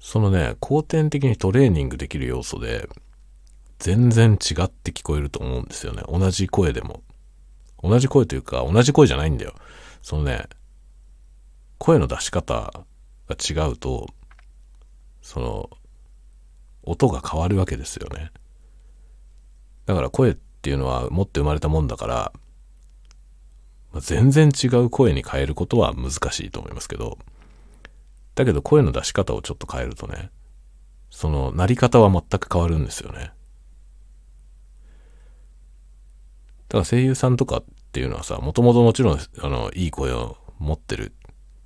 [0.00, 2.88] そのね、後天的にトレーニングできる要素で
[3.78, 6.02] 全然違って聞こえると思うんですよね。
[6.08, 7.02] 同じ声でも。
[7.82, 9.52] 同じ声というか同じ声じゃないんだよ。
[10.00, 10.46] そのね、
[11.76, 12.72] 声の出し方
[13.28, 14.06] が違うと、
[15.20, 15.68] その、
[16.84, 18.30] 音が変わるわけですよね。
[19.84, 22.32] だから声っっていうのは持って生まれたもんだから、
[23.92, 27.18] まあ、全然違う声に変えることは難しいと思いますけど、
[28.34, 30.30] だけど声の出し方をちょっと変えるとね、
[31.10, 33.32] そのなり方は全く変わるんですよね。
[36.68, 41.12] だから声優さんとかっていうのはさ、もともともちろん、あの、いい声を持ってるっ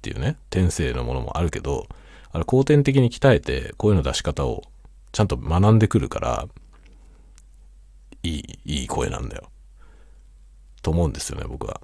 [0.03, 1.87] ていうね、天性のものもあるけど、
[2.31, 4.63] あれ後天的に鍛えて声の出し方を
[5.11, 6.49] ちゃんと学んでくるから、
[8.23, 9.51] いい、いい声なんだよ。
[10.83, 11.81] と思うんですよね、僕は。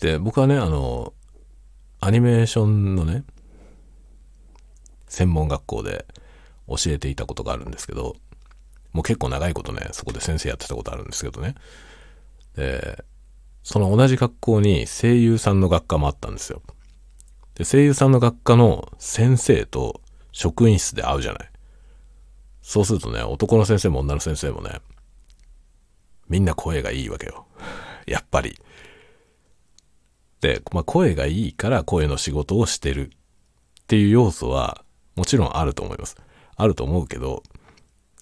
[0.00, 1.14] で、僕はね、あの、
[2.00, 3.24] アニメーションのね、
[5.06, 6.06] 専門学校で
[6.66, 8.16] 教えていたことがあるんですけど、
[8.92, 11.54] もう結構長いことね、そこで先生やってたことあるんですけどね。
[12.56, 13.04] で、
[13.62, 16.62] その同じ学校に声優さんの学科もあったんですよ。
[17.54, 20.00] で、声優さんの学科の先生と
[20.32, 21.50] 職員室で会うじゃない。
[22.62, 24.80] そうするとね、男の先生も女の先生もね、
[26.28, 27.46] みんな声がいいわけよ。
[28.06, 28.58] やっぱり。
[30.40, 33.10] で、まあ、声がいいから声の仕事をしてる
[33.82, 34.84] っていう要素は
[35.14, 36.16] もちろんあると思います。
[36.56, 37.42] あると思うけど、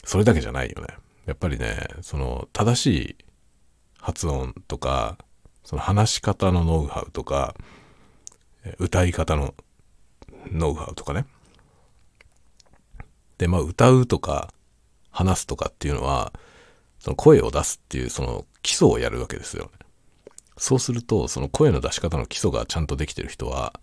[0.04, 0.88] それだけじゃないよね。
[1.26, 3.16] やっぱりね、その正しい
[3.98, 5.18] 発音とか、
[5.62, 7.54] その話し方のノウハウとか、
[8.78, 9.54] 歌い方の
[10.52, 11.26] ノウハウとかね。
[13.38, 14.52] で、まあ歌うとか
[15.10, 16.32] 話すとかっていうのは、
[16.98, 19.70] その声を出すっていうその基礎をやるわけですよね。
[20.58, 23.80] そうすると、その声の出し方の基礎がちゃんとできてる人は、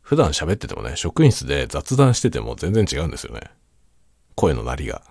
[0.00, 3.50] 普段喋っててもね、職員室で雑談してても全然違うんですよね。
[4.36, 5.02] 声の鳴りが。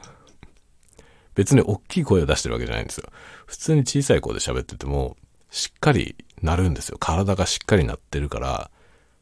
[1.35, 3.09] 別に大きい声を出してるわけじゃないんですよ。
[3.45, 5.17] 普通に小さい声で喋ってても、
[5.51, 6.97] しっかり鳴るんですよ。
[6.99, 8.71] 体がしっかり鳴ってるから、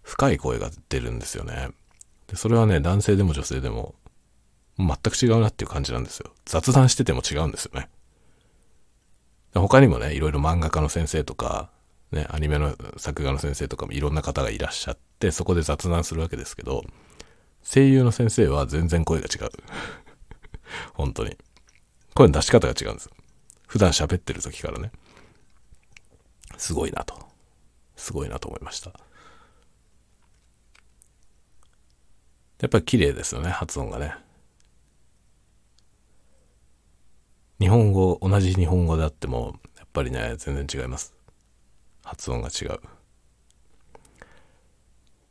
[0.03, 1.69] 深い声が出るんですよね。
[2.27, 3.95] で、それはね、男性でも女性でも、
[4.77, 6.31] 全く違うなっていう感じなんですよ。
[6.45, 7.89] 雑談してても違うんですよね。
[9.53, 11.69] 他にもね、いろいろ漫画家の先生とか、
[12.11, 16.83] ね、アニメの作画の先生とかもいろんな方がいらっしゃって、そこで雑談するわけですけど、
[17.63, 19.51] 声優の先生は全然声が違う。
[20.93, 21.35] 本当に。
[22.13, 23.11] 声の出し方が違うんですよ。
[23.67, 24.91] 普段喋ってる時からね。
[26.59, 27.17] すごいなと。
[27.95, 28.91] すごいなと思いました。
[32.59, 34.13] やっぱり綺麗ですよね、発音がね。
[37.59, 41.13] 日本語、同じ日本語であっても、やっぱりね、全然違います。
[42.03, 42.79] 発音が違う。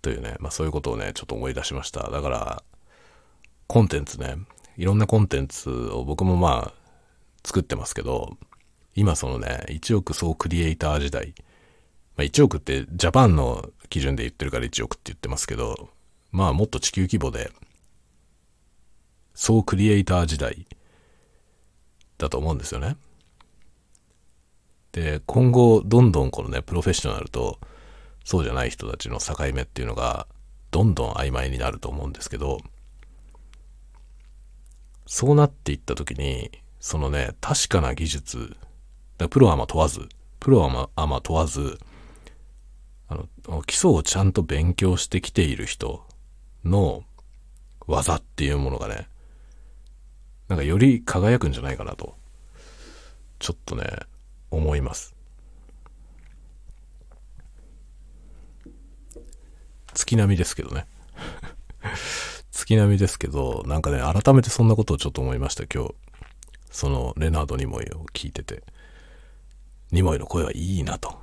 [0.00, 2.10] というね、まあそういうことをね、ちょっと思い出しました。
[2.10, 2.62] だから、
[3.66, 4.36] コンテンツね、
[4.78, 6.90] いろんなコンテンツを僕もまあ
[7.44, 8.38] 作ってますけど、
[8.98, 11.32] 今そのね、1億総クリエイター時代、
[12.16, 15.88] まあ、1億ってジャパンの基準で言ってるから1億って言ってますけど、
[16.32, 17.52] まあもっと地球規模で、
[19.34, 20.66] 総クリエイター時代
[22.18, 22.96] だと思うんですよね。
[24.90, 27.60] で、今後どんどんこのね、プロフェッショナルと
[28.24, 30.26] そうじゃない人たちの境目っていうのが
[30.72, 32.58] どんどん曖昧になると思うんですけど、
[35.06, 38.56] そうなっていった時に、そのね、確かな技術、
[39.26, 41.78] プロアマ問わず、プロアマアマ問わず、
[43.08, 46.04] あの、基礎をちゃんと勉強してきている人
[46.64, 47.02] の
[47.86, 49.08] 技っていうものがね、
[50.46, 52.14] なんかより輝くんじゃないかなと、
[53.38, 53.84] ちょっとね、
[54.50, 55.14] 思います。
[59.94, 60.86] 月並みですけどね。
[62.52, 65.94] 月並みですけど、なんかね、改めてそんなことをちょっと思いました、今日。
[66.70, 68.62] その、レナード・ニモイを聞いてて。
[69.92, 71.18] ニモイの声はいいなと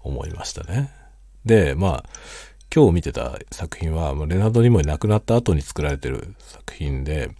[0.00, 0.90] 思いましたね。
[1.44, 2.04] で、まあ、
[2.74, 7.30] 今日見てた作品は、レナード・ニモイ亡くなった後に作られてる作品で、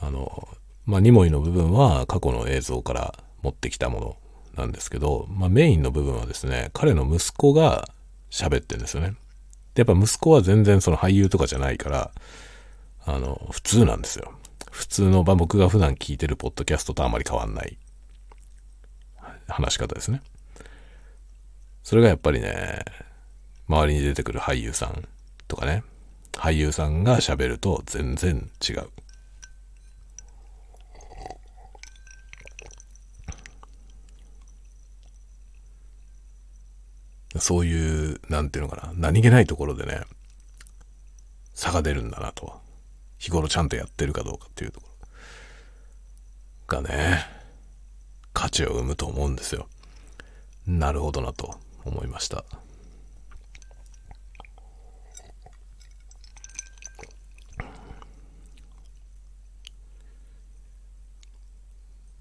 [0.00, 0.48] あの、
[0.86, 4.16] まあ、ニモイの部分は過去の映像から持ってきたもの
[4.56, 7.88] なんですけど、まあ、メインの部分はですね、彼の息子が
[8.30, 9.14] 喋ってるんですよね。
[9.74, 12.10] で、やっぱ息子は全然その俳優とかじゃないから、
[13.06, 14.32] あの、普通なんですよ。
[14.70, 17.78] 普通の、まあ、僕が普段聞いてるポッドキャストとあまり変わんない
[19.50, 20.22] 話し方ですね。
[21.82, 22.84] それがやっぱりね、
[23.68, 25.08] 周りに出てくる俳優さん
[25.48, 25.82] とかね、
[26.32, 28.88] 俳優さんが喋ると全然違う。
[37.38, 40.02] そういう、なんていうのかな、何気ないところでね、
[41.54, 42.60] 差が出るんだなと。
[43.18, 44.88] 日頃ちゃんとやってるかどうかっていうとこ
[46.68, 47.39] ろがね、
[48.32, 49.68] 価値を生むと思うんですよ。
[50.66, 52.44] なるほどなと思いました。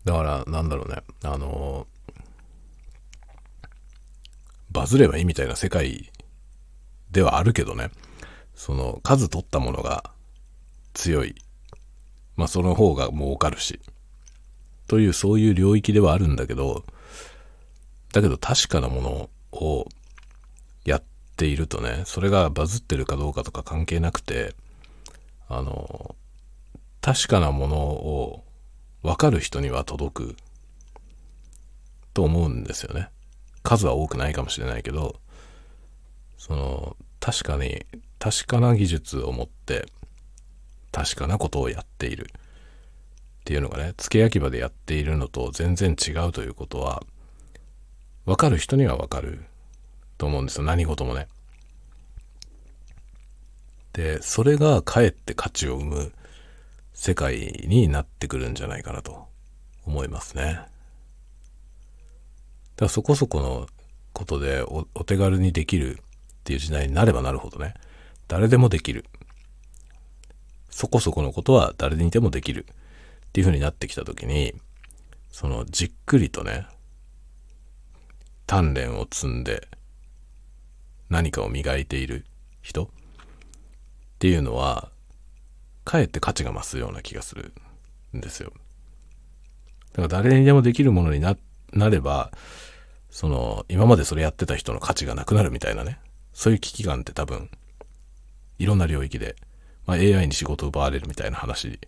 [0.06, 1.04] だから、なんだろうね。
[1.24, 1.86] あの
[4.72, 6.12] バズればいいみたいな世界
[7.12, 7.89] ではあるけどね。
[8.56, 10.12] その、数取ったものが
[10.93, 11.36] 強い。
[12.36, 13.80] まあ、その方が儲かるし。
[14.89, 16.84] という、そういう領域ではあるんだけど、
[18.12, 19.88] だけど確かなものを
[20.84, 21.04] やっ
[21.38, 24.56] ているとね、それがバズってるかどうかとか関係なくて、
[25.47, 26.15] あの、
[27.02, 28.43] 確かなものを
[29.04, 30.36] 分かる人には届く
[32.15, 33.10] と思うんですよね。
[33.62, 35.17] 数は多くないかもしれないけど、
[36.39, 37.86] その、確かに、
[38.17, 39.86] 確かな技術を持って、
[40.91, 42.32] 確かなことをやっている
[43.49, 47.01] っていうのがね、付け焼き場でやっているのと全然違うということは、
[48.27, 49.43] わかる人にはわかる
[50.19, 50.65] と思うんですよ。
[50.65, 51.27] 何事もね。
[53.93, 56.12] で、それがかえって価値を生む
[56.93, 59.25] 世界になってくるんじゃないかなと
[59.83, 60.43] 思いますね。
[60.43, 60.67] だか
[62.81, 63.65] らそこそこの
[64.13, 66.03] ことでお手軽にできるっ
[66.43, 67.73] ていう時代になればなるほどね、
[68.27, 69.05] 誰でもできる。
[70.69, 72.67] そこそこのことは誰にでもできる
[73.29, 74.53] っていう風になってきた時に、
[75.29, 76.67] そのじっくりとね、
[78.47, 79.67] 鍛錬を積んで
[81.09, 82.25] 何かを磨いている
[82.61, 82.87] 人っ
[84.19, 84.91] ていうのは、
[85.85, 87.53] かえって価値が増すような気がする
[88.15, 88.51] んですよ。
[89.93, 91.37] だから誰にでもできるものにな
[91.71, 92.31] なれば、
[93.11, 95.99] その、今までそれやってた人の価値がなくなるみたいなね。
[96.33, 97.49] そういう危機感って多分、
[98.57, 99.35] いろんな領域で
[99.89, 101.79] まあ、AI に仕事を奪われるみたいな話、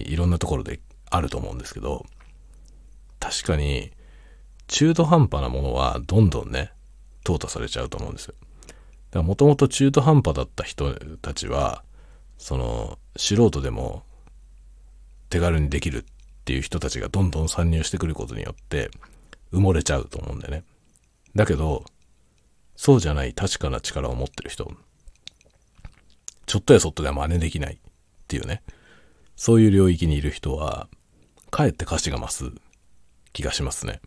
[0.00, 2.04] いろんなところであると思うんですけど、
[3.20, 3.92] 確かに、
[4.68, 6.72] 中途半端なものはどんどんね、
[7.24, 8.34] 淘汰されちゃうと思うんですよ。
[8.36, 8.74] だか
[9.20, 11.84] らもともと中途半端だった人たちは、
[12.38, 14.02] その、素人でも
[15.30, 16.04] 手軽にできるっ
[16.44, 18.90] ていう人たちがどんどん参入してくることによって
[19.52, 20.64] 埋もれちゃうと思うんだよね。
[21.34, 21.84] だけど、
[22.76, 24.70] そうじゃない確かな力を持ってる人、
[26.46, 27.78] ちょっとやそっとでは真似できないっ
[28.28, 28.62] ていうね、
[29.36, 30.88] そういう領域にいる人は、
[31.50, 32.52] かえって価値が増す
[33.32, 34.00] 気がしますね。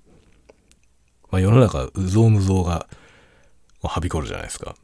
[1.32, 2.88] まあ世の中、うぞうむぞうが
[3.82, 4.76] はびこるじゃないですか。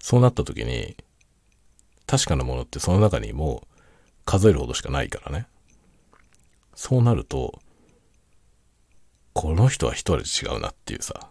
[0.00, 0.96] そうなった時に、
[2.06, 3.68] 確かなものってその中にもう
[4.24, 5.46] 数えるほどしかないからね。
[6.74, 7.60] そうなると、
[9.32, 11.28] この人は一人違うなっていうさ、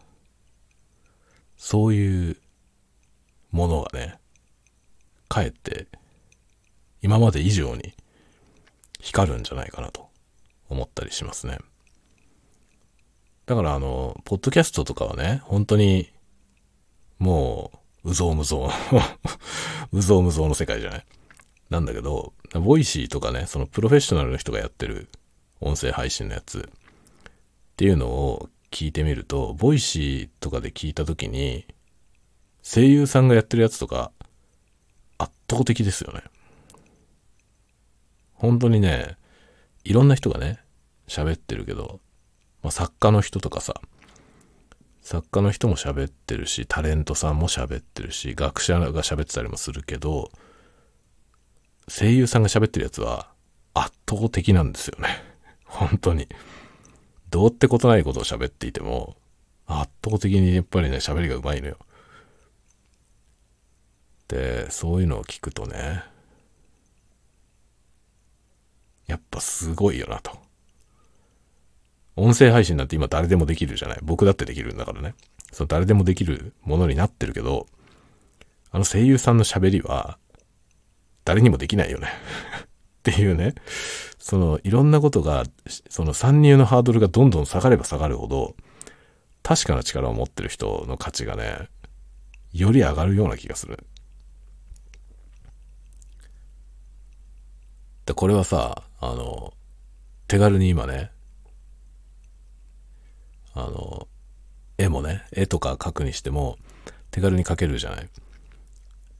[1.57, 2.38] そういう
[3.51, 4.15] ものがね、
[5.28, 5.88] かえって
[7.01, 7.93] 今まで以上に
[9.02, 10.10] 光るんじゃないかなと
[10.70, 11.58] 思ったりしますね。
[13.45, 16.10] だからあの、ポッドキャストとかはね、本当に
[17.20, 17.72] も
[18.04, 18.72] う、うぞうむぞ
[19.91, 21.06] う、 うぞうむぞうの世界じゃない？
[21.70, 25.10] なんだけど、 Voicy とかね、そのプロフェッショナルの人がやってる
[25.60, 31.66] 音声配信のやつっていうのを聞いてみると、 Voicy とかで聞いた時に、
[32.64, 34.12] 声優さんがやってるやつとか、
[35.18, 36.24] 圧倒的ですよね。
[38.42, 39.18] 本当にね、
[39.84, 40.58] いろんな人がね、
[41.08, 42.00] 喋ってるけど、
[42.64, 43.76] まあ、作家の人とかさ、
[45.04, 50.32] 作家の人も喋ってるし、タレントさんも喋ってるし、学者が喋ってたりもするけど、
[51.88, 53.32] 声優さんが喋ってるやつは
[53.76, 55.24] 圧倒的なんですよね。
[55.64, 56.28] 本当に。
[57.30, 59.18] どうってことないことを喋っていても、
[59.68, 61.78] 圧倒的にやっぱりね、喋りがうまいのよ。
[64.30, 66.10] で、そういうのを聞くとね、
[69.12, 70.32] やっぱすごいよなと。
[72.16, 73.99] 音声配信なんて今誰でもできるじゃない。
[74.01, 75.16] 僕だってできるんだからね。
[75.51, 77.68] その誰でもできるものになってるけど、
[78.72, 80.18] あの声優さんの喋りは、
[81.26, 82.07] 誰にもできないよね
[82.64, 82.68] っ
[83.03, 83.53] ていうね。
[84.18, 85.43] その、いろんなことが、
[85.89, 88.55] その参入のハードルがどんどん下がれば下がるほど、
[89.43, 91.68] 確かな力を持ってる人の価値がね、
[92.53, 93.86] より上がるような気がする。
[98.06, 99.54] で、これはさ、あの、
[100.28, 101.12] 手軽に今ね、
[103.54, 104.08] あの、
[104.78, 106.58] 絵もね、絵とか描くにしても、
[107.12, 108.10] 手軽に描けるじゃない。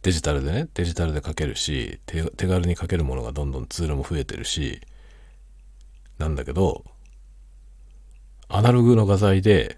[0.02, 4.82] デジタルでね、デジタルで描けるし、手軽に描けるものがどんどんツールも増えてるし、
[6.18, 6.84] なんだけど、
[8.48, 9.78] アナログの画材で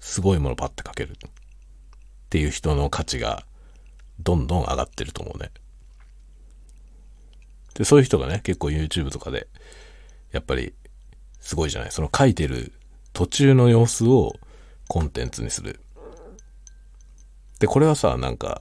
[0.00, 1.14] すごいものパッて描けるっ
[2.28, 3.44] ていう人の価値が
[4.18, 5.50] どんどん上がってると思うね。
[7.80, 9.48] で、そういう人がね、結構 YouTube とかで、
[10.32, 10.74] やっぱり
[11.40, 12.74] すごいじゃないその描いてる
[13.14, 14.34] 途中の様子を
[14.86, 15.80] コンテンツにする。
[17.58, 18.60] で、これはさ、なんか、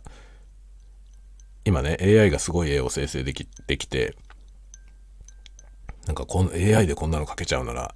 [1.66, 4.16] 今ね、AI がすごい絵を生成でき、できて、
[6.06, 7.94] なんかこの AI でこんなの描けちゃうなら、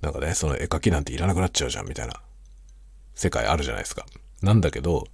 [0.00, 2.20] なんかね、その絵描きなんていらなくなっちゃうじゃん、みたいな
[3.14, 4.04] 世界あるじゃないですか。
[4.42, 5.04] なんだけど、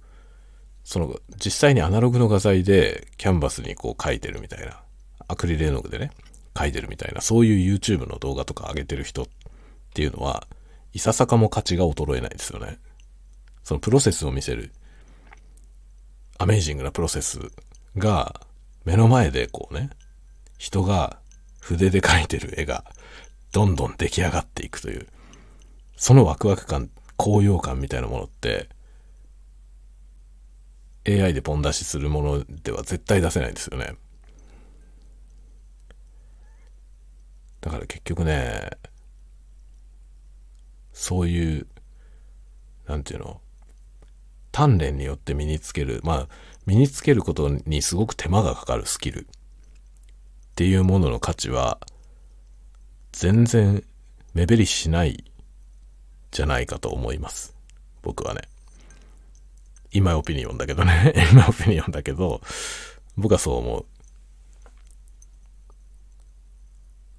[0.83, 4.81] その実際にアナログの画材でキャンバスにこう描いてるみたいな、
[5.27, 6.11] アクリル絵の具でね、
[6.53, 9.25] 描いてるみたいな、そういう YouTube の動画とか上げてる人っ
[9.93, 10.47] ていうのは、
[10.93, 12.79] いささかも価値が衰えないですよね。
[13.63, 14.71] そのプロセスを見せる、
[16.39, 17.39] アメージングなプロセス
[17.97, 18.41] が
[18.85, 19.89] 目の前でこうね、
[20.57, 21.19] 人が
[21.59, 22.85] 筆で描いてる絵が
[23.51, 25.07] どんどん出来上がっていくという、
[25.95, 28.69] そのワクワク感、高揚感みたいなものって、
[31.07, 33.95] AI でポン出しするものでは絶対出せないですよね。
[37.67, 38.69] だから結局ね、
[40.93, 41.67] そういう、
[42.87, 43.41] なんていうの、
[44.53, 46.27] 鍛錬によって身につける、まあ、
[46.65, 49.25] 身につけることにすごく手間がかかるスキルっ
[50.55, 51.77] ていうものの価値は、
[53.11, 53.83] 全然
[54.33, 55.25] 目減りしない
[56.31, 57.53] じゃないかと思います。
[58.01, 58.43] 僕はね。
[59.91, 61.13] 今オピニオンだけどね。
[61.33, 62.39] 今オピニオンだけど、
[63.17, 63.85] 僕はそう思う。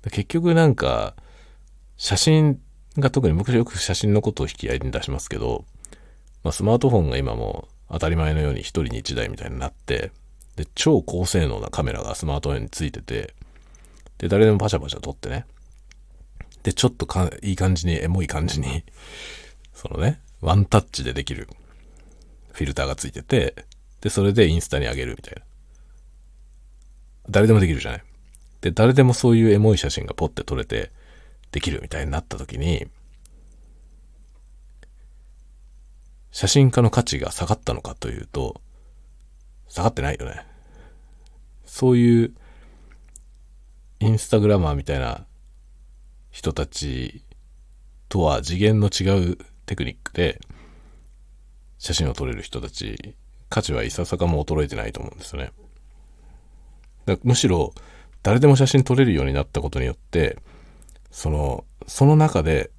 [0.05, 1.15] 結局なんか、
[1.97, 2.61] 写真
[2.97, 5.65] が特に僕よく写真のことを引き合いに出しますけど、
[6.45, 10.13] まあ、スマートフォンが今も当たり前のように一人に一台みたいになって、
[10.57, 13.35] で、超高性能なカメラがスマートフォンについてて、
[14.19, 15.47] で、誰でもパシャパシャ撮ってね。
[16.63, 18.85] で、ちょっとかいい感じに、エモい感じに、
[19.75, 21.49] そのね、ワンタッチでできる
[22.53, 23.55] フィルターがついてて、
[24.01, 25.43] で、それでインスタに上げるみたいな。
[27.31, 28.03] 誰でもできるじゃない。
[28.61, 30.91] で、誰でもそういうエモい写真がポッて撮れて、
[31.53, 32.87] できるみたいになった時に、
[36.31, 38.61] 写真家の価値が下がったのかというと、
[39.69, 40.47] 下がってないよね。
[41.65, 42.35] そういう
[44.01, 45.27] インスタグラマーみたいな
[46.31, 47.25] 人たち
[48.09, 50.41] とは次元の違うテクニックで
[51.79, 53.17] 写真を撮れる人たち
[53.49, 55.53] 価値はいささかも衰えてないと思うんですよね。
[57.23, 57.73] むしろ
[58.23, 60.39] 誰でも写真撮れるようになったことによって、
[61.11, 62.71] その、その中で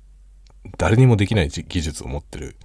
[0.77, 2.57] 誰にもできない技術を持ってるっ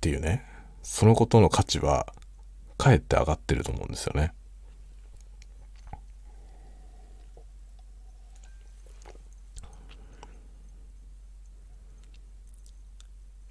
[0.00, 0.44] ていうね、
[0.82, 2.12] そのことの価値は、
[2.78, 4.32] かえって上がってると思うんですよね。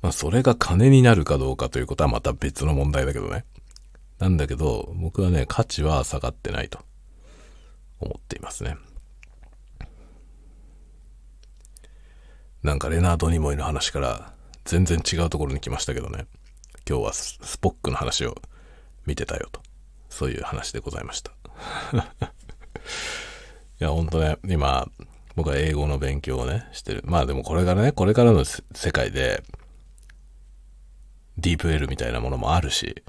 [0.02, 3.44] まあ、それが金になるかどうかということはまた別の問題だけどね。
[4.20, 6.80] なんだけど、僕はね、価値は下がってないと。
[8.00, 8.78] 思っていますね。
[12.64, 14.34] なんかレナード・ニモイの話から
[14.64, 16.26] 全然違うところに来ましたけどね。
[16.88, 18.36] 今日はスポックの話を
[19.06, 19.62] 見てたよと。
[20.10, 21.32] そういう話でございました。
[21.94, 24.88] いや、ほんとね、今、
[25.36, 27.04] 僕は英語の勉強をね、してる。
[27.06, 29.44] まあでもこれからね、これからの世界で、
[31.38, 33.04] ディープ L みたいなものもあるし、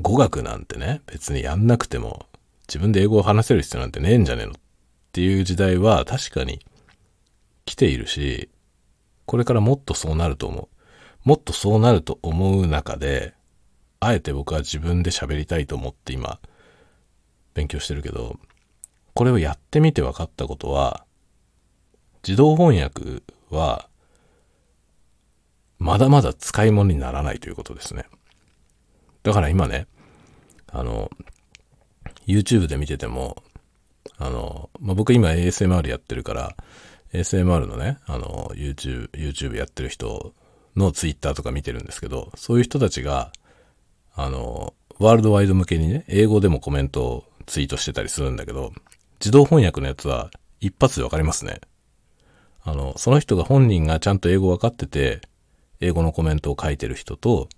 [0.00, 2.26] 語学なんてね、別にやんなくても、
[2.68, 4.54] 自分で英語を話せる必要なんてねえんじゃねえのっ
[5.12, 6.64] ていう時代は確かに
[7.64, 8.50] 来ているし、
[9.24, 10.68] これからもっとそうなると思う。
[11.28, 13.34] もっとそうなると思う中で、
[13.98, 16.40] あえて僕は自分で喋りたいと思って今、
[17.54, 18.38] 勉強してるけど、
[19.14, 21.04] これをやってみて分かったことは、
[22.22, 23.88] 自動翻訳は、
[25.78, 28.04] まだまだ使い物にならないということですね。
[29.22, 29.86] だから今ね、
[30.68, 31.10] あの、
[32.26, 33.42] YouTube で見てても、
[34.18, 36.56] あの、まあ、僕今 ASMR やってるから、
[37.12, 40.34] ASMR のね、あの、YouTube、YouTube やってる人
[40.76, 43.32] の Twitter とか見てるんですけど、そういう人たちが、
[44.14, 48.72] あの、ワールドワイド向けにね、英語でもコメントをツイートしてたりするんだけど、
[49.20, 51.60] 自動翻訳のやつは一発でわかりますね。
[52.62, 55.20] あの、その人が本人がちゃんと英語わかってて、
[55.80, 57.48] 英語のコメントを書いてる人と、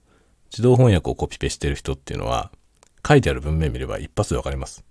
[0.51, 2.51] 自動翻訳をコピペしてる人っていうのは、
[3.09, 4.85] 書いてある文面見れば一発でわかります。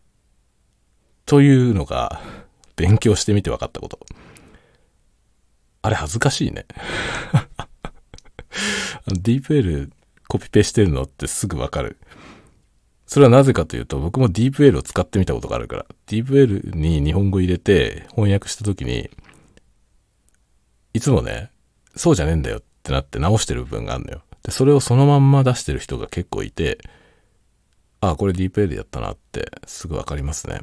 [1.28, 2.20] というのが、
[2.76, 4.00] 勉強してみて分かったこと。
[5.84, 6.66] あれ恥ずかしいね。
[9.08, 9.92] ディープ L
[10.28, 11.98] コピペしてるのってすぐわかる。
[13.06, 19.10] それはなぜかというと、僕も DeepL を使ってみたことがあるから、DeepL に日本語入れて翻訳した時に、
[20.94, 21.52] いつもね、
[21.96, 24.24] そうじゃねえんだよってなって直してる部分があるのよ。
[24.44, 26.80] で、それをそのまんま出してる人が結構いて、
[28.02, 30.62] あ、これ DeepL やったなってすぐわかりますね。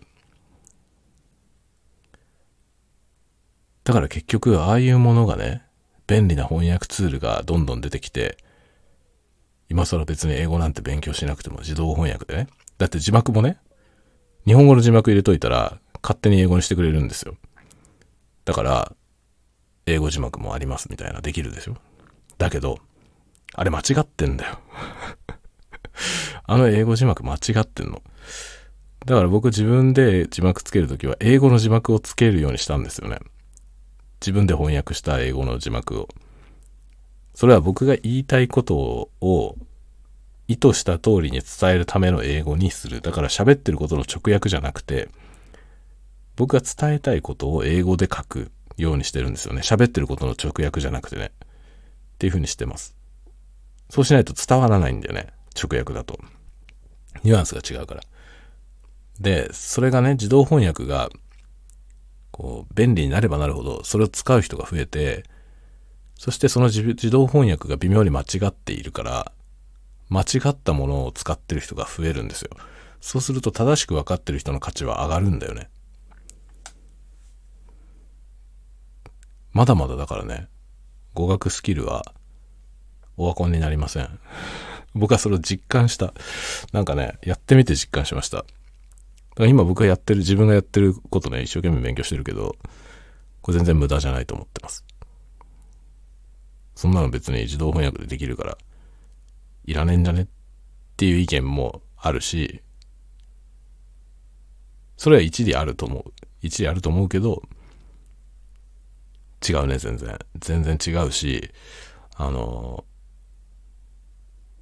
[3.85, 5.63] だから結局、ああいうものがね、
[6.07, 8.39] 便利な翻訳ツールがどんどん出てきて、
[9.69, 12.49] 今更別に英語なんて勉強しなくても自動翻訳でね。
[12.79, 13.59] だって字幕もね、
[14.47, 17.37] 日本語の字幕入れといたら勝手に英語にしてくれるんですよ。
[18.45, 18.93] だから、
[19.87, 21.77] 英語字幕もありますみたいなできるでしょ。
[22.39, 22.79] だけど、
[23.55, 24.59] あれ間違ってんだよ。
[26.47, 28.03] あの英語字幕間違ってんの。
[29.07, 33.19] だから僕自分で字幕つけるときは英語の字幕をつけるようにしたんですよね。
[34.21, 36.09] 自分で翻訳した英語の字幕を。
[37.35, 39.57] それは僕が言いたいことを
[40.49, 43.01] 意図した通りに伝えるための英語にする。
[43.01, 45.09] だから喋ってることの直訳じゃなくて、
[46.37, 49.63] 僕が伝えたいことを英語で書くようにしてるんですよね。
[49.63, 51.27] 喋ってることの直訳じゃなくてね。
[51.27, 52.97] っていう風にしてます。
[53.91, 55.29] そうしないと伝わらないんだよね。
[55.55, 56.19] 直訳だと。
[57.23, 58.03] ニュアンスが違うから。
[59.21, 61.11] で、それがね、自動翻訳が、
[62.31, 65.25] こう、便利になればなるほど、それを使う人が増えて、
[66.17, 69.33] そしてその自動翻訳が微妙に間違っているから、
[70.09, 72.51] 間違ったものを使ってる人が増えるんですよ。
[73.01, 75.69] そうすると正しく分かってる人の価値は上がるんだよね。
[79.53, 80.49] まだまだだからね、
[81.15, 82.05] 語学スキルは
[83.17, 84.19] オワコンになりません。
[84.95, 86.15] 僕はそれを実感した。
[86.73, 88.39] なんかね、やってみて実感しました。
[88.39, 88.49] だか
[89.39, 92.57] ら今僕がやってる、自分がやってることね、一生懸命勉強してるけど、
[93.43, 94.85] これ全然無駄じゃないと思ってます。
[96.75, 98.59] そんなの別に自動翻訳でできるから、
[99.65, 100.27] いらねえんじゃねっ
[100.97, 102.63] ていう意見もあるし、
[104.97, 106.13] それは一理あると思う。
[106.41, 107.43] 一理あると思うけど、
[109.47, 110.19] 違うね、全然。
[110.39, 111.51] 全然違うし、
[112.17, 112.85] あの、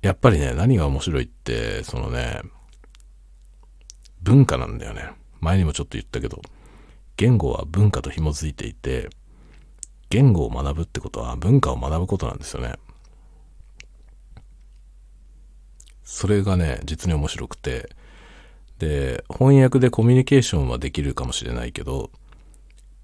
[0.03, 2.43] やっぱりね、何が面白いって、そのね、
[4.21, 5.11] 文化なんだよね。
[5.41, 6.43] 前にもちょっと言ったけど、
[7.17, 9.11] 言語は文化と紐づいていて、
[10.11, 12.75] 言語を学ぶってことは文化を学ぶことなんですよね。
[16.05, 17.89] それがね、実に面白くて、
[18.79, 22.11] で、翻訳でコミュニケーションはできるかもしれないけど、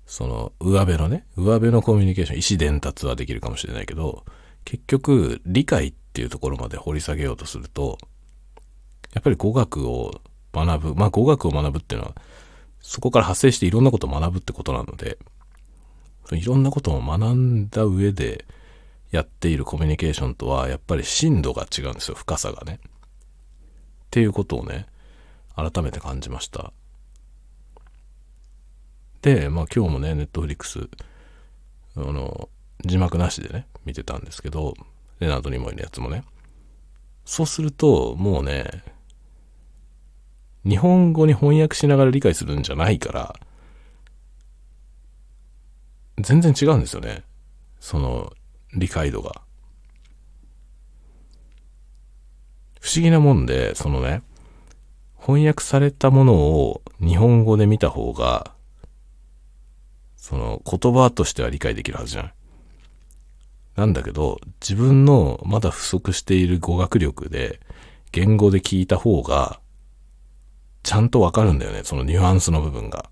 [0.05, 4.24] その、上辺のね、上辺のコミュニケーション、意思伝達はできるかもしれないけど、
[4.69, 7.97] 結局、理解っていうところまで掘り下げようとすると、
[9.14, 10.21] やっぱり語学を
[10.53, 12.14] 学ぶ、まあ語学を学ぶっていうのは、
[12.83, 15.16] そこから発生していろんなことを学ぶってことなので、
[16.33, 18.45] いろんなことを学んだ上で
[19.11, 22.79] やっているコミュニケーションとはやっぱり深度が違うんですよ深さがね。
[22.85, 22.87] っ
[24.11, 24.85] ていうことをね
[25.57, 26.75] 改めて感じました。
[29.23, 30.91] でまあ今日もねネットフリックス
[31.97, 32.51] あの
[32.85, 34.74] 字幕なしでね、見てたんですけど、
[35.20, 36.24] レナード・ニモイのやつもね。
[37.24, 38.85] そうすると、もうね、
[40.64, 43.41] 日本語に翻訳しながら理解するんじゃないから、
[46.20, 47.24] 全然違うんですよね。
[47.81, 48.33] その、
[48.74, 49.43] 理解度が。
[52.81, 54.22] 不思議なもんで、そのね、
[55.18, 58.55] 翻訳されたものを日本語で見た方が、
[60.16, 62.35] その言葉としては理解できるはずじゃない。
[63.79, 67.61] なんだけど、自分のまだ不足している語学力で、
[68.11, 69.61] 言語で聞いた方が、
[70.83, 71.83] ちゃんとわかるんだよね。
[71.85, 73.09] そのニュアンスの部分が。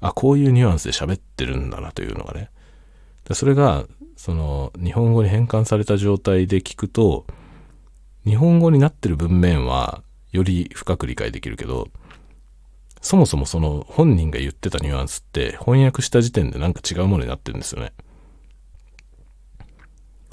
[0.00, 2.50] あ、こういうニュアンスで喋ってるんだなというのがね。
[3.32, 3.84] それが、
[4.16, 7.26] その、日本語に変換された状態で聞くと、
[8.24, 11.88] 日本語になってる文面は、より深く理解できるけど、
[13.00, 17.92] そもそもその本人が言ってたニュアンスって翻訳した時点でなんか違うものになってるんですよね。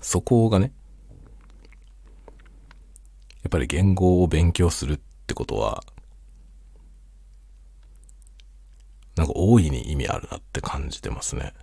[0.03, 0.71] そこがね、
[3.41, 5.83] やっぱり言語を勉強するってことは、
[9.15, 11.53] なんか大いに意味あるなって感じてますね。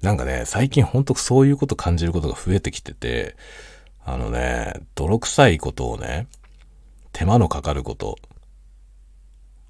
[0.00, 3.36] なんかね、最近ほんとそういうこと感じることが増えてきてて、
[4.04, 6.28] あのね、泥臭いことをね、
[7.12, 8.16] 手間のかかること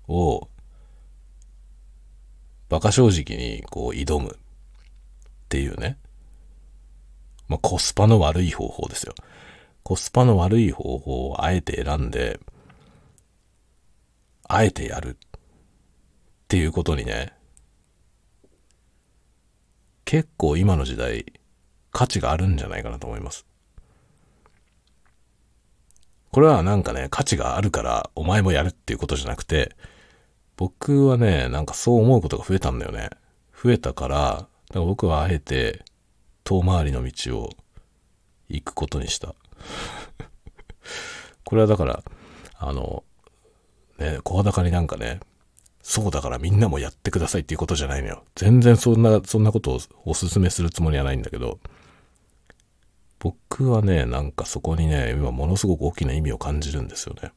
[0.06, 0.48] を、
[2.70, 4.38] 馬鹿正直にこう挑む
[5.48, 5.96] っていうね。
[7.48, 9.14] まあ、コスパの悪い方法ですよ。
[9.82, 12.38] コスパの悪い方法をあえて選んで、
[14.46, 15.38] あえてやるっ
[16.48, 17.32] ていうことにね、
[20.04, 21.24] 結構今の時代
[21.92, 23.46] 価値があるんじゃないかなと思います。
[26.30, 29.74] これはなんかね、価値があるからお前もやるっていうことじゃなくて、
[30.58, 33.08] 僕はね、なんかそう思うことが増えたんだよね。
[33.54, 35.84] 増えたから、だから僕はあえて
[36.44, 37.50] 遠回りの道を
[38.48, 39.34] 行くことにした。
[41.44, 42.02] これはだから、
[42.58, 43.04] あの、
[43.98, 45.20] ね、声高になんかね、
[45.82, 48.24] そうだからみんなもやってくださいっていうことじゃないのよ。
[48.34, 51.60] 全然そんな、そんなことをお勧めするつもりはないんだけど、
[53.18, 57.32] 僕はね、なんかそこにね、今ものすごく大きな意味を感じるんですよね。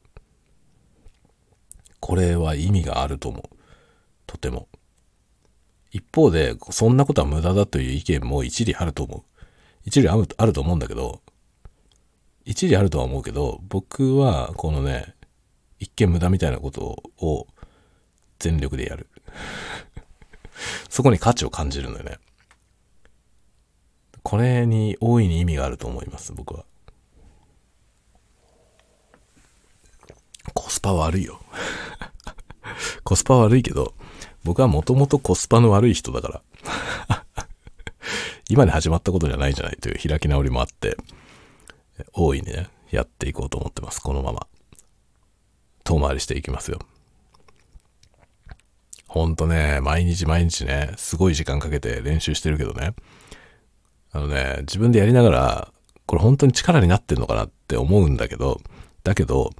[2.00, 3.42] これは意味があると思う。
[4.26, 4.68] とても。
[5.92, 9.22] 一方で、そんなことは無駄だという意見も一理あると思う。
[9.84, 11.20] 一理あるあると思うんだけど、
[12.46, 15.14] 一理あるとは思うけど、僕はこのね、
[15.78, 17.46] 一見無駄みたいなことを
[18.38, 19.06] 全力でやる。
[20.88, 22.16] そこに価値を感じるんだよね。
[24.22, 26.64] これに大いに意味があると思います、僕は。
[30.54, 31.38] コスパ悪いよ。
[33.04, 33.94] コスパ悪いけど、
[34.44, 37.34] 僕はもともとコスパの悪い人だから。
[38.48, 40.96] 今に始まったことじゃないじゃないという開き直りもあって、
[42.12, 44.46] 大いにね、やっていこうと思ってます、このまま。
[45.84, 46.80] 遠回りしていきますよ。
[49.06, 52.94] ほんとね、毎日毎日ね、すごい時間かけて練習してるけどね、
[54.10, 55.72] あのね、自分でやりながら、
[56.06, 58.60] これ本当に力になってんのかなって思うんだけど、
[59.04, 59.50] だけど、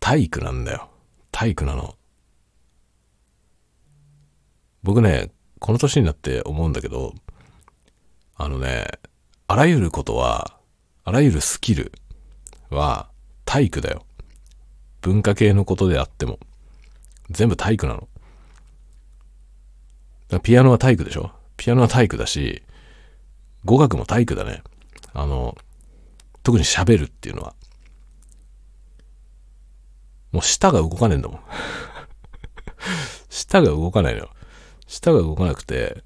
[0.00, 0.88] 体育なんだよ。
[1.32, 1.96] 体育なの。
[4.86, 7.12] 僕ね、この年になって思うんだけど、
[8.36, 8.86] あのね、
[9.48, 10.60] あらゆることは、
[11.02, 11.90] あらゆるスキル
[12.70, 13.08] は
[13.44, 14.06] 体育だよ。
[15.00, 16.38] 文化系のことであっても。
[17.30, 17.94] 全部体育な
[20.30, 20.40] の。
[20.40, 22.62] ピアノは体育でしょピアノは体育だし、
[23.64, 24.62] 語学も体育だね。
[25.12, 25.58] あの、
[26.44, 27.56] 特に喋るっていうのは。
[30.30, 31.40] もう舌が動かねえんだもん。
[33.28, 34.30] 舌が動かないのよ。
[34.86, 36.04] 舌が動かなくて、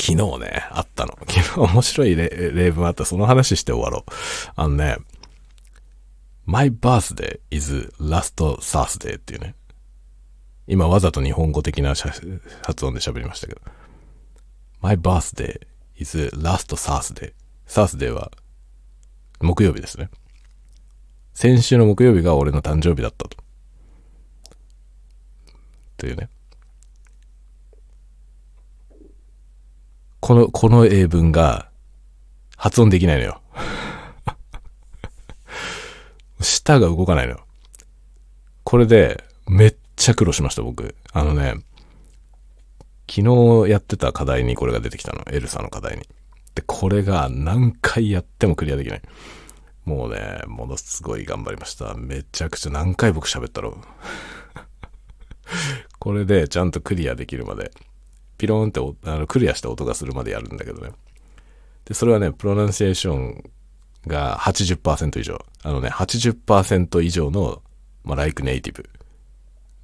[0.00, 1.18] 昨日ね、あったの。
[1.26, 3.04] 昨日面白い例文あった。
[3.04, 4.12] その話して終わろう。
[4.54, 4.98] あのね、
[6.44, 9.54] My birthday is last Thursday っていうね。
[10.68, 13.60] 今わざと日本語的な発音で喋りましたけど。
[14.80, 15.66] My birthday
[15.96, 17.32] is last Thursday.
[17.66, 18.30] Thursday は
[19.40, 20.10] 木曜日ですね。
[21.34, 23.45] 先週の木曜日が俺の誕生日だったと。
[25.96, 26.28] というね。
[30.20, 31.68] この、この英文が
[32.56, 33.40] 発音できないのよ。
[36.40, 37.46] 舌が動かないのよ。
[38.64, 40.96] これでめっちゃ苦労しました、僕。
[41.12, 41.54] あのね、
[43.08, 43.22] 昨
[43.64, 45.22] 日やってた課題にこれが出てきたの。
[45.30, 46.02] エルサの課題に。
[46.54, 49.02] で、これが何回やってもクリアできない。
[49.84, 51.94] もうね、ものすごい頑張りました。
[51.94, 53.76] めちゃくちゃ何回僕喋ったろう。
[55.98, 57.70] これでちゃんとクリアできるまで、
[58.38, 58.80] ピローンって
[59.10, 60.92] あのクリアした音がするまでやるんだけどね。
[61.86, 63.50] で、それはね、プロナンシエーション
[64.06, 65.44] が80%以上。
[65.62, 67.62] あのね、80%以上の、
[68.04, 68.84] まあ、like native。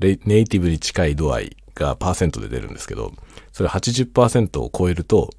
[0.01, 3.13] ネイティブに近い度合いがパーセントで出るんですけど、
[3.53, 5.31] それ80%を超えると、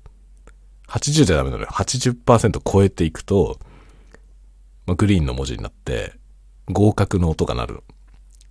[0.88, 1.70] 80じゃダメなのよ。
[1.70, 3.60] 80%超えていくと、
[4.86, 6.14] まあ、グリーンの文字になって、
[6.68, 7.84] 合格の音が鳴る。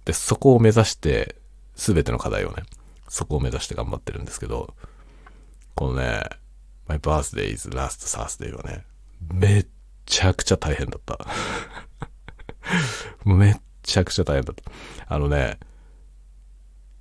[0.05, 1.37] で、そこを目指して、
[1.75, 2.62] すべての課題をね、
[3.09, 4.75] そこを目指して頑張ってるんですけど、
[5.75, 6.23] このね、
[6.87, 8.85] My birthday is last Thursday はね、
[9.33, 9.66] めっ
[10.07, 11.27] ちゃくちゃ大変だった。
[13.25, 15.14] めっちゃくちゃ大変だった。
[15.14, 15.59] あのね、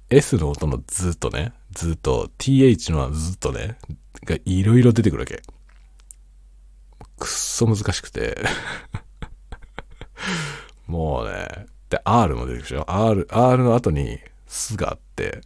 [0.10, 3.78] S の音のずっとね、ずっと、TH のずっとね、
[4.26, 5.42] がいろいろ出てくるわけ。
[7.18, 8.38] くっそ難しくて
[10.88, 14.20] もうね、で、R も出てくるでしょ ?R、R の後に、
[14.52, 15.42] すがあって、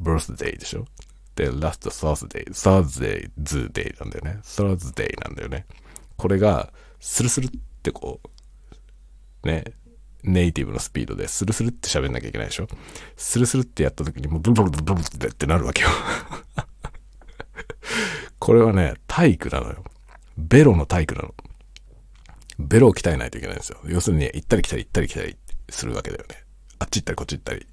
[0.00, 0.84] birthday でしょ？
[1.34, 4.40] で、last Thursday、Thursday, z day なんだよね。
[4.42, 5.64] Thursday なんだよね。
[6.18, 7.50] これが、スルスルっ
[7.82, 8.20] てこ
[9.42, 9.64] う、ね、
[10.22, 12.68] ネイティブのスピードでスルスルって喋んなきゃいけないでしょ？
[13.16, 15.88] スルスルってやった時にもうブルブルブルブルってなるわけよ
[18.38, 19.82] これはね、体育なのよ。
[20.36, 21.34] ベロの体育なの。
[22.58, 23.78] ベロを鍛えないといけないんですよ。
[23.86, 25.36] 要するに、行ったり来たり行ったり来たり
[25.70, 26.44] するわけだよね。
[26.78, 27.66] あっち行ったりこっち行ったり。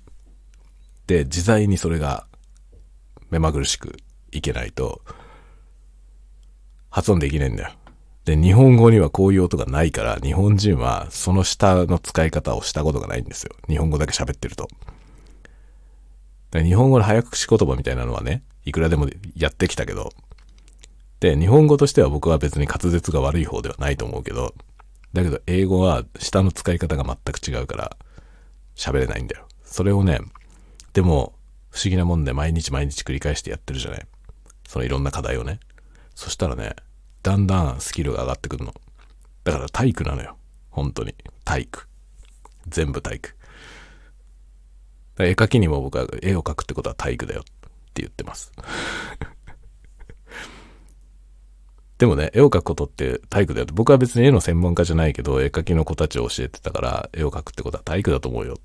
[1.09, 2.27] で、自在にそれが
[3.31, 3.97] 目まぐるしく
[4.31, 5.01] いけないと、
[6.91, 7.71] 発音できないんだよ。
[8.25, 13.55] で、日本語にはこういう音がないから、日本人はその下の使い方をしたことがないんですよ。
[13.67, 14.67] 日本語だけ喋ってると。
[16.53, 20.11] 日本語の早口言葉みたいなのはね、いくらでもやってきたけど、
[21.21, 24.53] で、日本語としては僕は別に滑舌が悪い方ではないと思うけど、
[25.13, 27.97] だけど英語は下の使い方が全く違うから
[28.75, 29.47] 喋れないんだよ。
[29.63, 30.19] それをね、
[30.93, 31.33] でも
[31.69, 34.07] 不思議なもんで毎日毎日繰り返してやってるじゃない。
[34.67, 35.59] そのいろんな課題をね。
[36.15, 36.75] そしたらね、
[37.23, 38.73] だんだんスキルが上がってくるの。
[39.43, 40.37] だから体育なのよ。
[40.69, 41.15] 本当に。
[41.45, 41.87] 体育。
[42.67, 43.35] 全部体育。
[45.19, 47.43] 絵描きにも僕は絵を描くってことは体育だよっ
[47.93, 48.51] て言ってます。
[51.97, 58.53] でもね、絵を描くことって体育だよ、僕は別に絵の専門家じゃないけど、絵描きの子たちを教えてたから、絵を描くってことは体育だと思うよ。
[58.53, 58.57] っ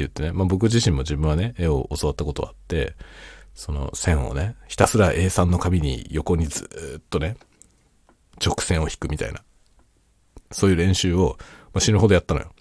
[0.00, 2.94] 言ってね、まあ僕自身も自分はね、絵を教わったことあって、
[3.54, 7.36] その線をね、ひたすら A3 の紙に横にずっとね、
[8.44, 9.42] 直線を引くみたいな、
[10.50, 11.36] そういう練習を、
[11.72, 12.52] まあ、死ぬほどやったのよ。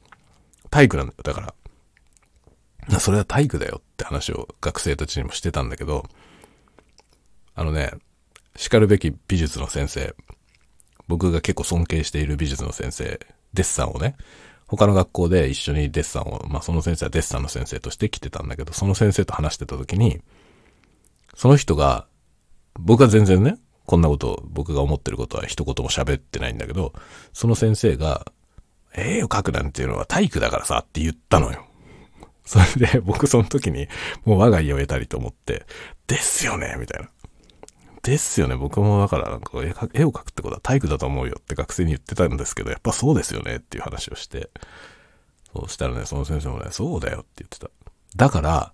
[0.69, 1.53] 体育なんだよ、だか
[2.89, 2.99] ら。
[2.99, 6.05] それは体育だよって話を学生たちにもしてたんだけど、
[7.55, 7.91] あのね、
[8.55, 10.15] 叱るべき美術の先生、
[11.07, 13.19] 僕が結構尊敬している美術の先生、
[13.53, 14.15] デッサンをね、
[14.69, 20.21] 他の学校で一緒にデッサンを、まあその先生はデッサンの先生として来てたんだけど、その先生と話してた時に、
[21.35, 22.05] その人が、
[22.79, 26.93] 僕は全然ね、こんなこと僕が思ってることは一言も喋ってないんだけど、
[27.33, 28.31] その先生が、
[28.95, 31.65] 絵を描くなんていうのは体育だからさって言ったのよ。
[32.45, 33.87] それで僕その時に
[34.25, 35.65] もう我が家を得たりと思って、
[36.07, 37.09] ですよねみたいな。
[38.03, 38.55] ですよね。
[38.55, 39.51] 僕もだからなんか
[39.93, 44.49] 絵を描くってことは体育だと思うよって学生に言ってたんですけど、やっぱそうですよねっていう話をして、
[45.53, 47.69] そうしたらね、その先生もね、そうだよって言ってた。
[48.15, 48.73] だから、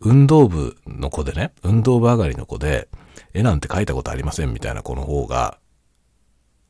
[0.00, 2.88] 運動部の子でね、運動部上がりの子で、
[3.32, 5.58] 絵なんて描いたことありませんみたいな子の方が、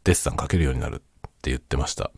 [0.04, 0.98] デッサン描けるようになるっ
[1.42, 2.10] て言ってました。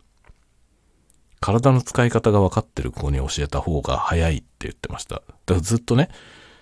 [1.39, 5.15] 体の使い方が分かってる子に教えた方が早いって言ってました。
[5.15, 6.09] だからずっとね、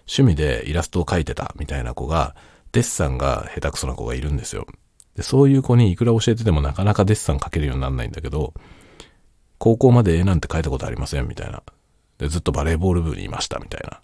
[0.08, 2.36] 趣味でイラストを描いてたみたいな子が、
[2.76, 4.68] デッサンが下手くそな子がいるんですよ。
[5.16, 8.54] で、そういう子にいくら教えててもなかなかデッサン描けるようにならないんだけど、
[9.60, 11.64] 高校まで絵なんて描いたことありませんみたいな。
[12.18, 14.02] で、ずっとバレーボール部にいましたみたいな。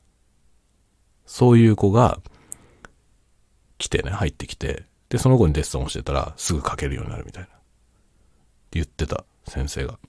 [1.25, 2.21] そういう子が
[3.77, 7.49] 来てね、入ってきて、で、その子にデッサンを教えたらすぐ描けるようになるみたいな。
[7.49, 7.59] って
[8.71, 9.99] 言ってた先生が。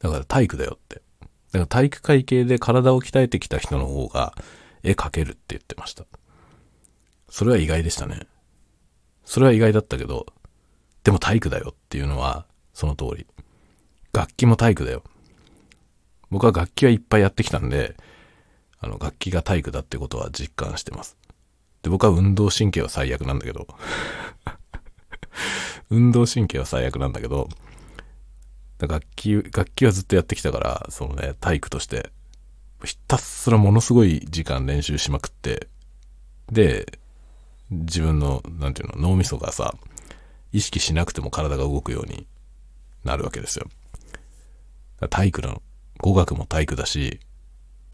[0.00, 0.96] だから体育だよって。
[0.96, 1.00] だ
[1.52, 4.34] から体育会系で体を鍛えてきた人の方が
[4.82, 6.04] 絵描けるって言ってました。
[7.28, 8.26] それは意外でしたね。
[9.24, 10.26] それは意外だったけど、
[11.04, 13.26] でも体育だよっていうのはその通り。
[14.12, 15.02] 楽器も体育だよ。
[16.30, 17.96] 僕は楽器はいっぱいやってきたんで、
[18.80, 21.16] あの、楽器が体育だってことは実感してます。
[21.82, 23.66] で、僕は運動神経は最悪なんだけど、
[25.90, 27.48] 運動神経は最悪なんだけど、
[28.78, 32.10] 楽器、楽器はずっとやってきたから、そのね、体育として、
[32.84, 35.68] ひたすらものすごい時間練習しまくって、
[36.52, 36.97] で、
[37.70, 39.74] 自分の、なんていうの、脳みそがさ、
[40.52, 42.26] 意識しなくても体が動くように
[43.04, 43.66] なるわけですよ。
[45.10, 45.62] 体育の、
[45.98, 47.20] 語学も体育だし、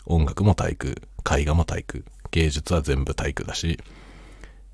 [0.06, 3.80] 音楽も体育、絵画も体育、芸術は全部体育だし、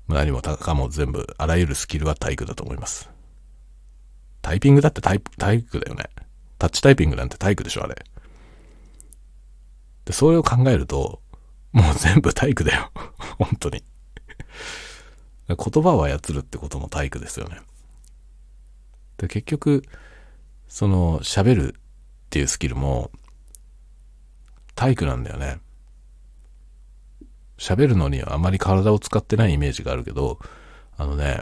[0.07, 3.09] 何もたかも全部、あらゆるスキルは体育だと思います。
[4.41, 6.05] タイピングだってタイ体育だよね。
[6.57, 7.95] タッチタイピングなんて体育でしょ、あれ。
[10.05, 11.21] で、それを考えると、
[11.71, 12.91] もう全部体育だよ。
[13.39, 13.83] 本当に。
[15.55, 17.57] 言葉を操るってことも体育ですよね。
[19.17, 19.83] で、結局、
[20.67, 21.79] その、喋るっ
[22.29, 23.11] ていうスキルも、
[24.75, 25.59] 体育なんだよね。
[27.57, 30.39] 喋るのにはあまり体を使ってないイメージがあるけど、
[30.97, 31.41] あのね、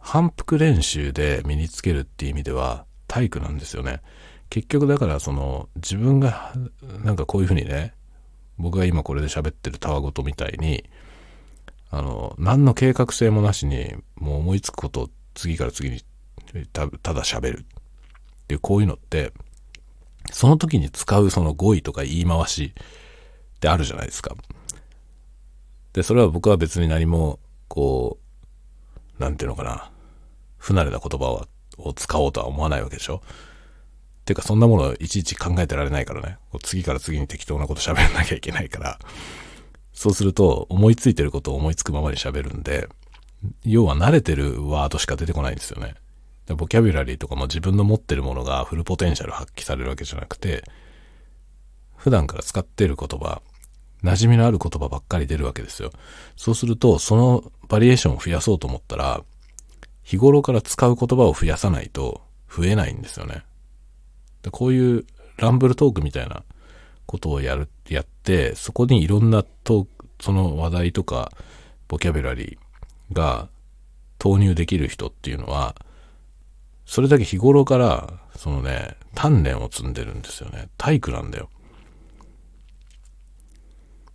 [0.00, 4.02] 反復練習で身につけるっていう意味では体育なんですよね。
[4.50, 6.52] 結局だからその自分が
[7.04, 7.94] なんかこういうふうにね、
[8.58, 10.84] 僕が今これで喋ってるたわごとみたいに、
[11.90, 16.02] あの、何の計画性もなしにもう思いつくことを次から次に
[16.72, 17.64] たただ喋るっ
[18.48, 19.32] ていうこういうのって、
[20.32, 24.34] その時に使うその語彙とか言い回しってあるじゃないですか。
[25.92, 28.18] で、それは僕は別に何も、こ
[29.18, 29.90] う、なんていうのかな、
[30.56, 31.46] 不慣れな言葉を
[31.78, 33.22] を使おうとは思わないわけでしょ
[34.24, 36.38] ていうかそんなものいちいち考えてられないからね。
[36.62, 38.98] 次から次に適当なこと喋らなきゃいけないから。
[39.94, 42.88] そうすると思いついてることを思いつくままに喋るんで、
[43.64, 45.94] 要は慣れてるワードしか出てこないんですよね。
[46.56, 50.64] ボキャブラリーとかも自分の持ってるものがフルポテンシャル発揮されるわけじゃなくて、
[51.96, 53.40] 普段から使ってる言葉、
[54.02, 55.90] 馴染みのある言葉ばっかり出るわけですよ。
[56.36, 59.22] そうすると、そのバリエーションを増やそうと思ったら、
[60.02, 62.20] 日頃から使う言葉を増やさないと
[62.54, 63.42] 増えないんですよね。
[64.42, 65.06] でこういう
[65.38, 66.44] ランブルトークみたいな
[67.06, 71.32] ことをやる、やって、そこにいろんなトーク、その話題とか、
[71.88, 73.48] ボキャブラリーが
[74.18, 75.74] 投入できる人っていうのは、
[76.86, 80.68] それだけ日頃から、そのね、鍛錬を積んでるんですよね。
[80.76, 81.48] 体育なんだよ。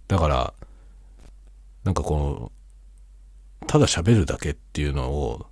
[0.07, 0.53] だから、
[1.83, 2.51] なんかこの、
[3.67, 5.45] ただ喋るだけっていうのを、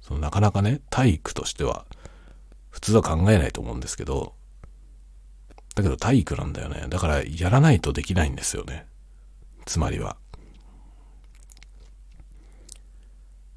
[0.00, 1.86] そのなかなかね、体育としては、
[2.70, 4.34] 普通は考えないと思うんですけど、
[5.74, 6.86] だけど体育なんだよね。
[6.88, 8.86] だからやらないとできないんですよね。
[9.66, 10.16] つまりは。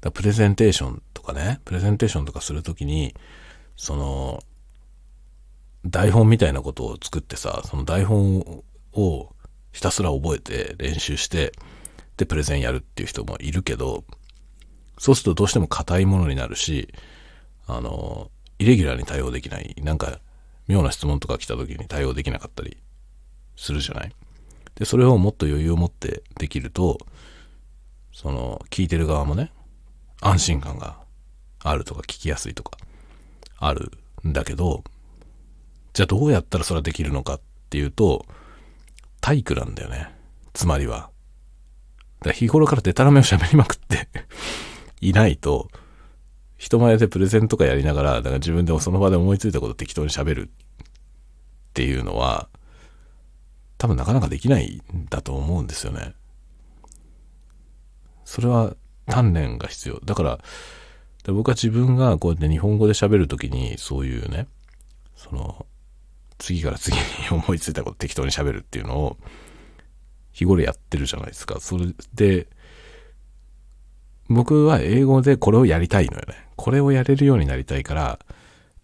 [0.00, 3.14] だプレゼンテーションとかね、プレゼンテーションとかするときに、
[3.76, 4.42] その、
[5.84, 8.62] 台本みたいなことを作ってさ、その台本
[8.92, 9.34] を
[9.72, 11.52] ひたすら覚えて練習して、
[12.16, 14.04] で、プレゼンやるっていう人もいるけど、
[14.98, 16.88] そうするとどうしても硬いものになるし、
[17.66, 20.20] あの、イレギュラーに対応できない、なんか
[20.66, 22.78] 妙な質問とか来た時に対応できなかったり
[23.56, 24.12] するじゃない？
[24.74, 26.98] で、それをもっと余裕を持ってできると、
[28.12, 29.52] その、聞いてる側もね、
[30.20, 30.98] 安心感が
[31.60, 32.78] あるとか聞きやすいとか、
[33.58, 33.92] ある
[34.26, 34.82] んだけど、
[35.92, 37.40] じゃあどうやったらそれはできるのかっ
[37.70, 38.26] ていうと、
[39.20, 40.10] 体育なんだよね。
[40.52, 41.10] つまりは。
[42.20, 44.08] だから日頃からデタラメを喋りまくって
[45.00, 45.68] いないと、
[46.64, 50.50] 人前でプレゼンとかやりながら、だから自分でもその場で思いついたこと適当に喋るっ
[51.74, 52.48] ていうのは、
[53.76, 56.14] 多分なかなかできないんだと思うんですよね。
[58.24, 58.74] それは
[59.08, 60.00] 鍛錬が必要。
[60.06, 60.38] だから、
[61.24, 64.48] で僕は自分がこうやって日本語で喋るときに、そういうね、
[65.16, 65.66] その、
[66.38, 69.18] 次から次に思いついたこと適当に喋るっていうのを、
[70.32, 71.60] 日頃やってるじゃないですか。
[71.60, 72.48] それで、
[74.30, 76.43] 僕は英語でこれをやりたいのよね。
[76.56, 78.18] これをやれるようになりたいから、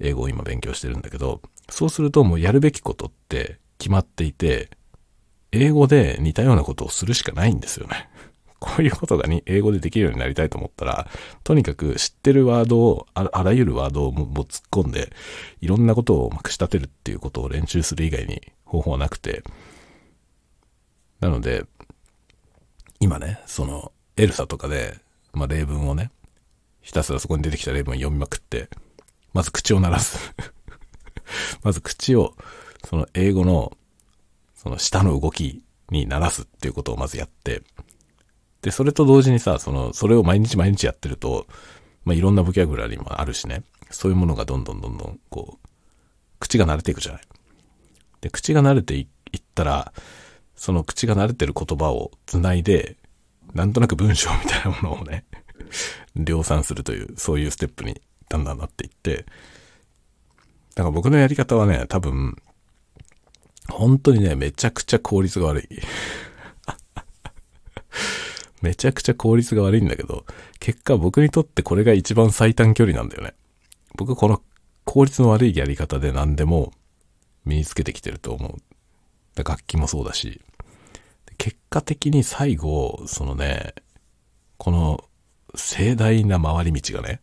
[0.00, 4.70] 英語を今勉強してるんだけど、そうするともうやるべきことって決まっていて、
[5.52, 8.08] 英語で似たようなことをするしかないんですよね。
[8.60, 11.08] こういうことがに英語でできるようになりたいと思ったら、
[11.44, 15.12] とにかく知ってるワードを、あらゆるワードをもう突っ込んで、
[15.60, 19.42] いろんなことをまくし立てるっていうことを練習する以外に方法はなくて、
[21.20, 21.64] なので、
[23.00, 24.98] 今ね、その、エルサとかで、
[25.32, 26.10] まあ、例文をね、
[26.91, 28.68] ひたすらそこに出てきた例文読みまくって、
[29.32, 30.34] まず口を鳴らす
[31.62, 32.34] まず口を、
[32.84, 33.78] その英語の、
[34.57, 37.62] その下の動きに鳴らすっていうことをまずやって、
[38.62, 41.47] で、それと同時にさ、その、それを毎日毎日やってると、
[42.05, 43.62] まあ、いろんなボキャブラリーもあるしね、
[43.93, 45.68] そういうものがどんどんどんどん、こう、
[46.41, 47.22] 口が慣れていくじゃない。
[48.20, 49.03] で、口が慣れてい
[49.36, 49.93] ったら、
[50.57, 52.97] その口が慣れてる言葉を繋いで、
[53.55, 55.24] なんとなく文章みたいなものをね、
[56.16, 59.26] 量産するという、そういうステップにだんだんなっていって、
[60.74, 62.36] だから僕のやり方はね、多分、
[63.68, 65.68] 本当にね、めちゃくちゃ効率が悪い。
[68.62, 70.24] めちゃくちゃ効率が悪いんだけど、
[70.58, 73.34] 結果僕にとってこれが一番最短距離なんだよね。
[73.96, 74.42] 僕はこの
[74.84, 76.72] 効率の悪いやり方で何でも
[77.44, 79.42] 身につけてきてると思う。
[79.42, 80.40] 楽器もそうだし、
[81.38, 83.74] 結果的に最後、そのね、
[84.58, 85.04] この
[85.55, 87.20] 盛大な回り道がね、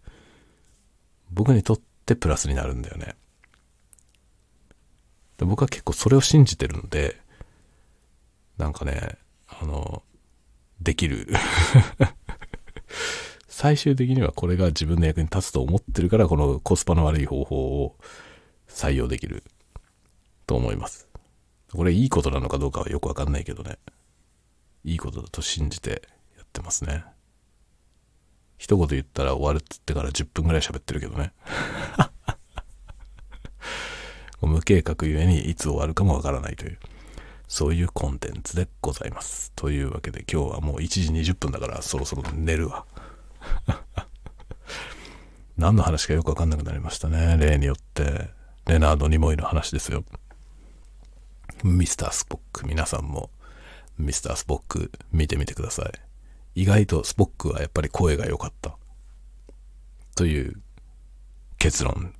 [1.31, 3.15] 僕にとってプラスになるんだよね。
[5.39, 7.17] 僕は結構それを信じてるので、
[8.57, 9.17] なんかね、
[9.47, 10.01] あの、
[10.81, 11.27] できる。
[13.47, 17.97] 最終的にはこれが自分の役に立つと思ってるから、このコスパの悪い方法を
[18.67, 19.43] 採用できる
[20.45, 21.07] と思います。
[21.71, 23.77] これいいことなのかどうかはよくわかんないけどね。
[24.83, 26.03] いいことだと信じて
[26.37, 27.03] やってますね。
[28.57, 31.31] 一言言ったら終わるっつってから10分ぐらい喋ってるけどね。
[34.41, 36.79] 無計画ゆえにいつ終わるかもわからないという、
[37.47, 39.51] そういうコンテンツでございます。
[39.55, 42.85] というわけで今日はもう1時20分だからそろそろ寝るわ。
[45.57, 47.37] 何の話かよくわかんなくなりましたね。
[47.37, 48.29] 例によって、
[48.67, 50.03] レナード・ニモイの話ですよ。
[51.63, 53.31] ミスタースポック、皆さんも
[53.97, 56.06] ミスタースポック見てみてください。
[56.57, 58.79] 意外とスポックはやっぱり声が良かった。
[60.15, 60.59] という
[61.59, 62.15] 結論。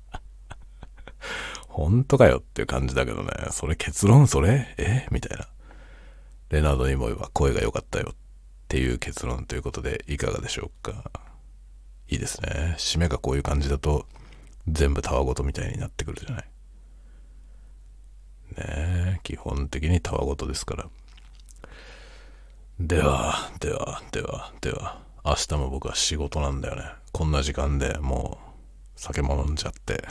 [1.68, 3.30] 本当かよっていう感じだけどね。
[3.50, 4.74] それ結論それ？
[4.78, 5.06] え？
[5.10, 5.46] みたいな。
[6.48, 8.16] レナード・ニモイは声が良かったよっ
[8.68, 11.10] ていう結論ということでいかがでしょうか。
[12.08, 12.76] いいですね。
[12.78, 14.08] 締めがこういう感じだと
[14.68, 16.44] 全部たわごとみたいになってくるじゃない。
[18.56, 20.88] ねえ基本的にたわごとですから。
[22.80, 26.84] では、では、では、では、明日も僕は仕事なんだよね。
[27.12, 28.38] こんな時間でも
[28.96, 30.04] う酒も飲んじゃって。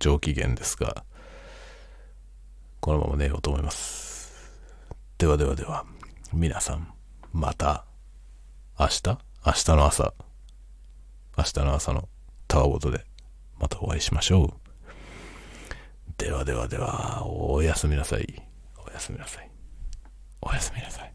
[0.00, 1.04] 上機嫌ですが、
[2.80, 4.52] このまま寝ようと思います。
[5.16, 5.86] ではではでは、
[6.32, 6.92] 皆さん、
[7.32, 7.86] また、
[8.78, 9.18] 明日？
[9.46, 10.14] 明日の朝、
[11.38, 12.08] 明日の朝の
[12.48, 13.06] タワーごとで、
[13.58, 14.50] またお会いしましょう。
[16.18, 18.42] ではではでは、おやすみなさい。
[18.76, 19.50] おやすみなさい。
[20.42, 21.13] おやすみなさい。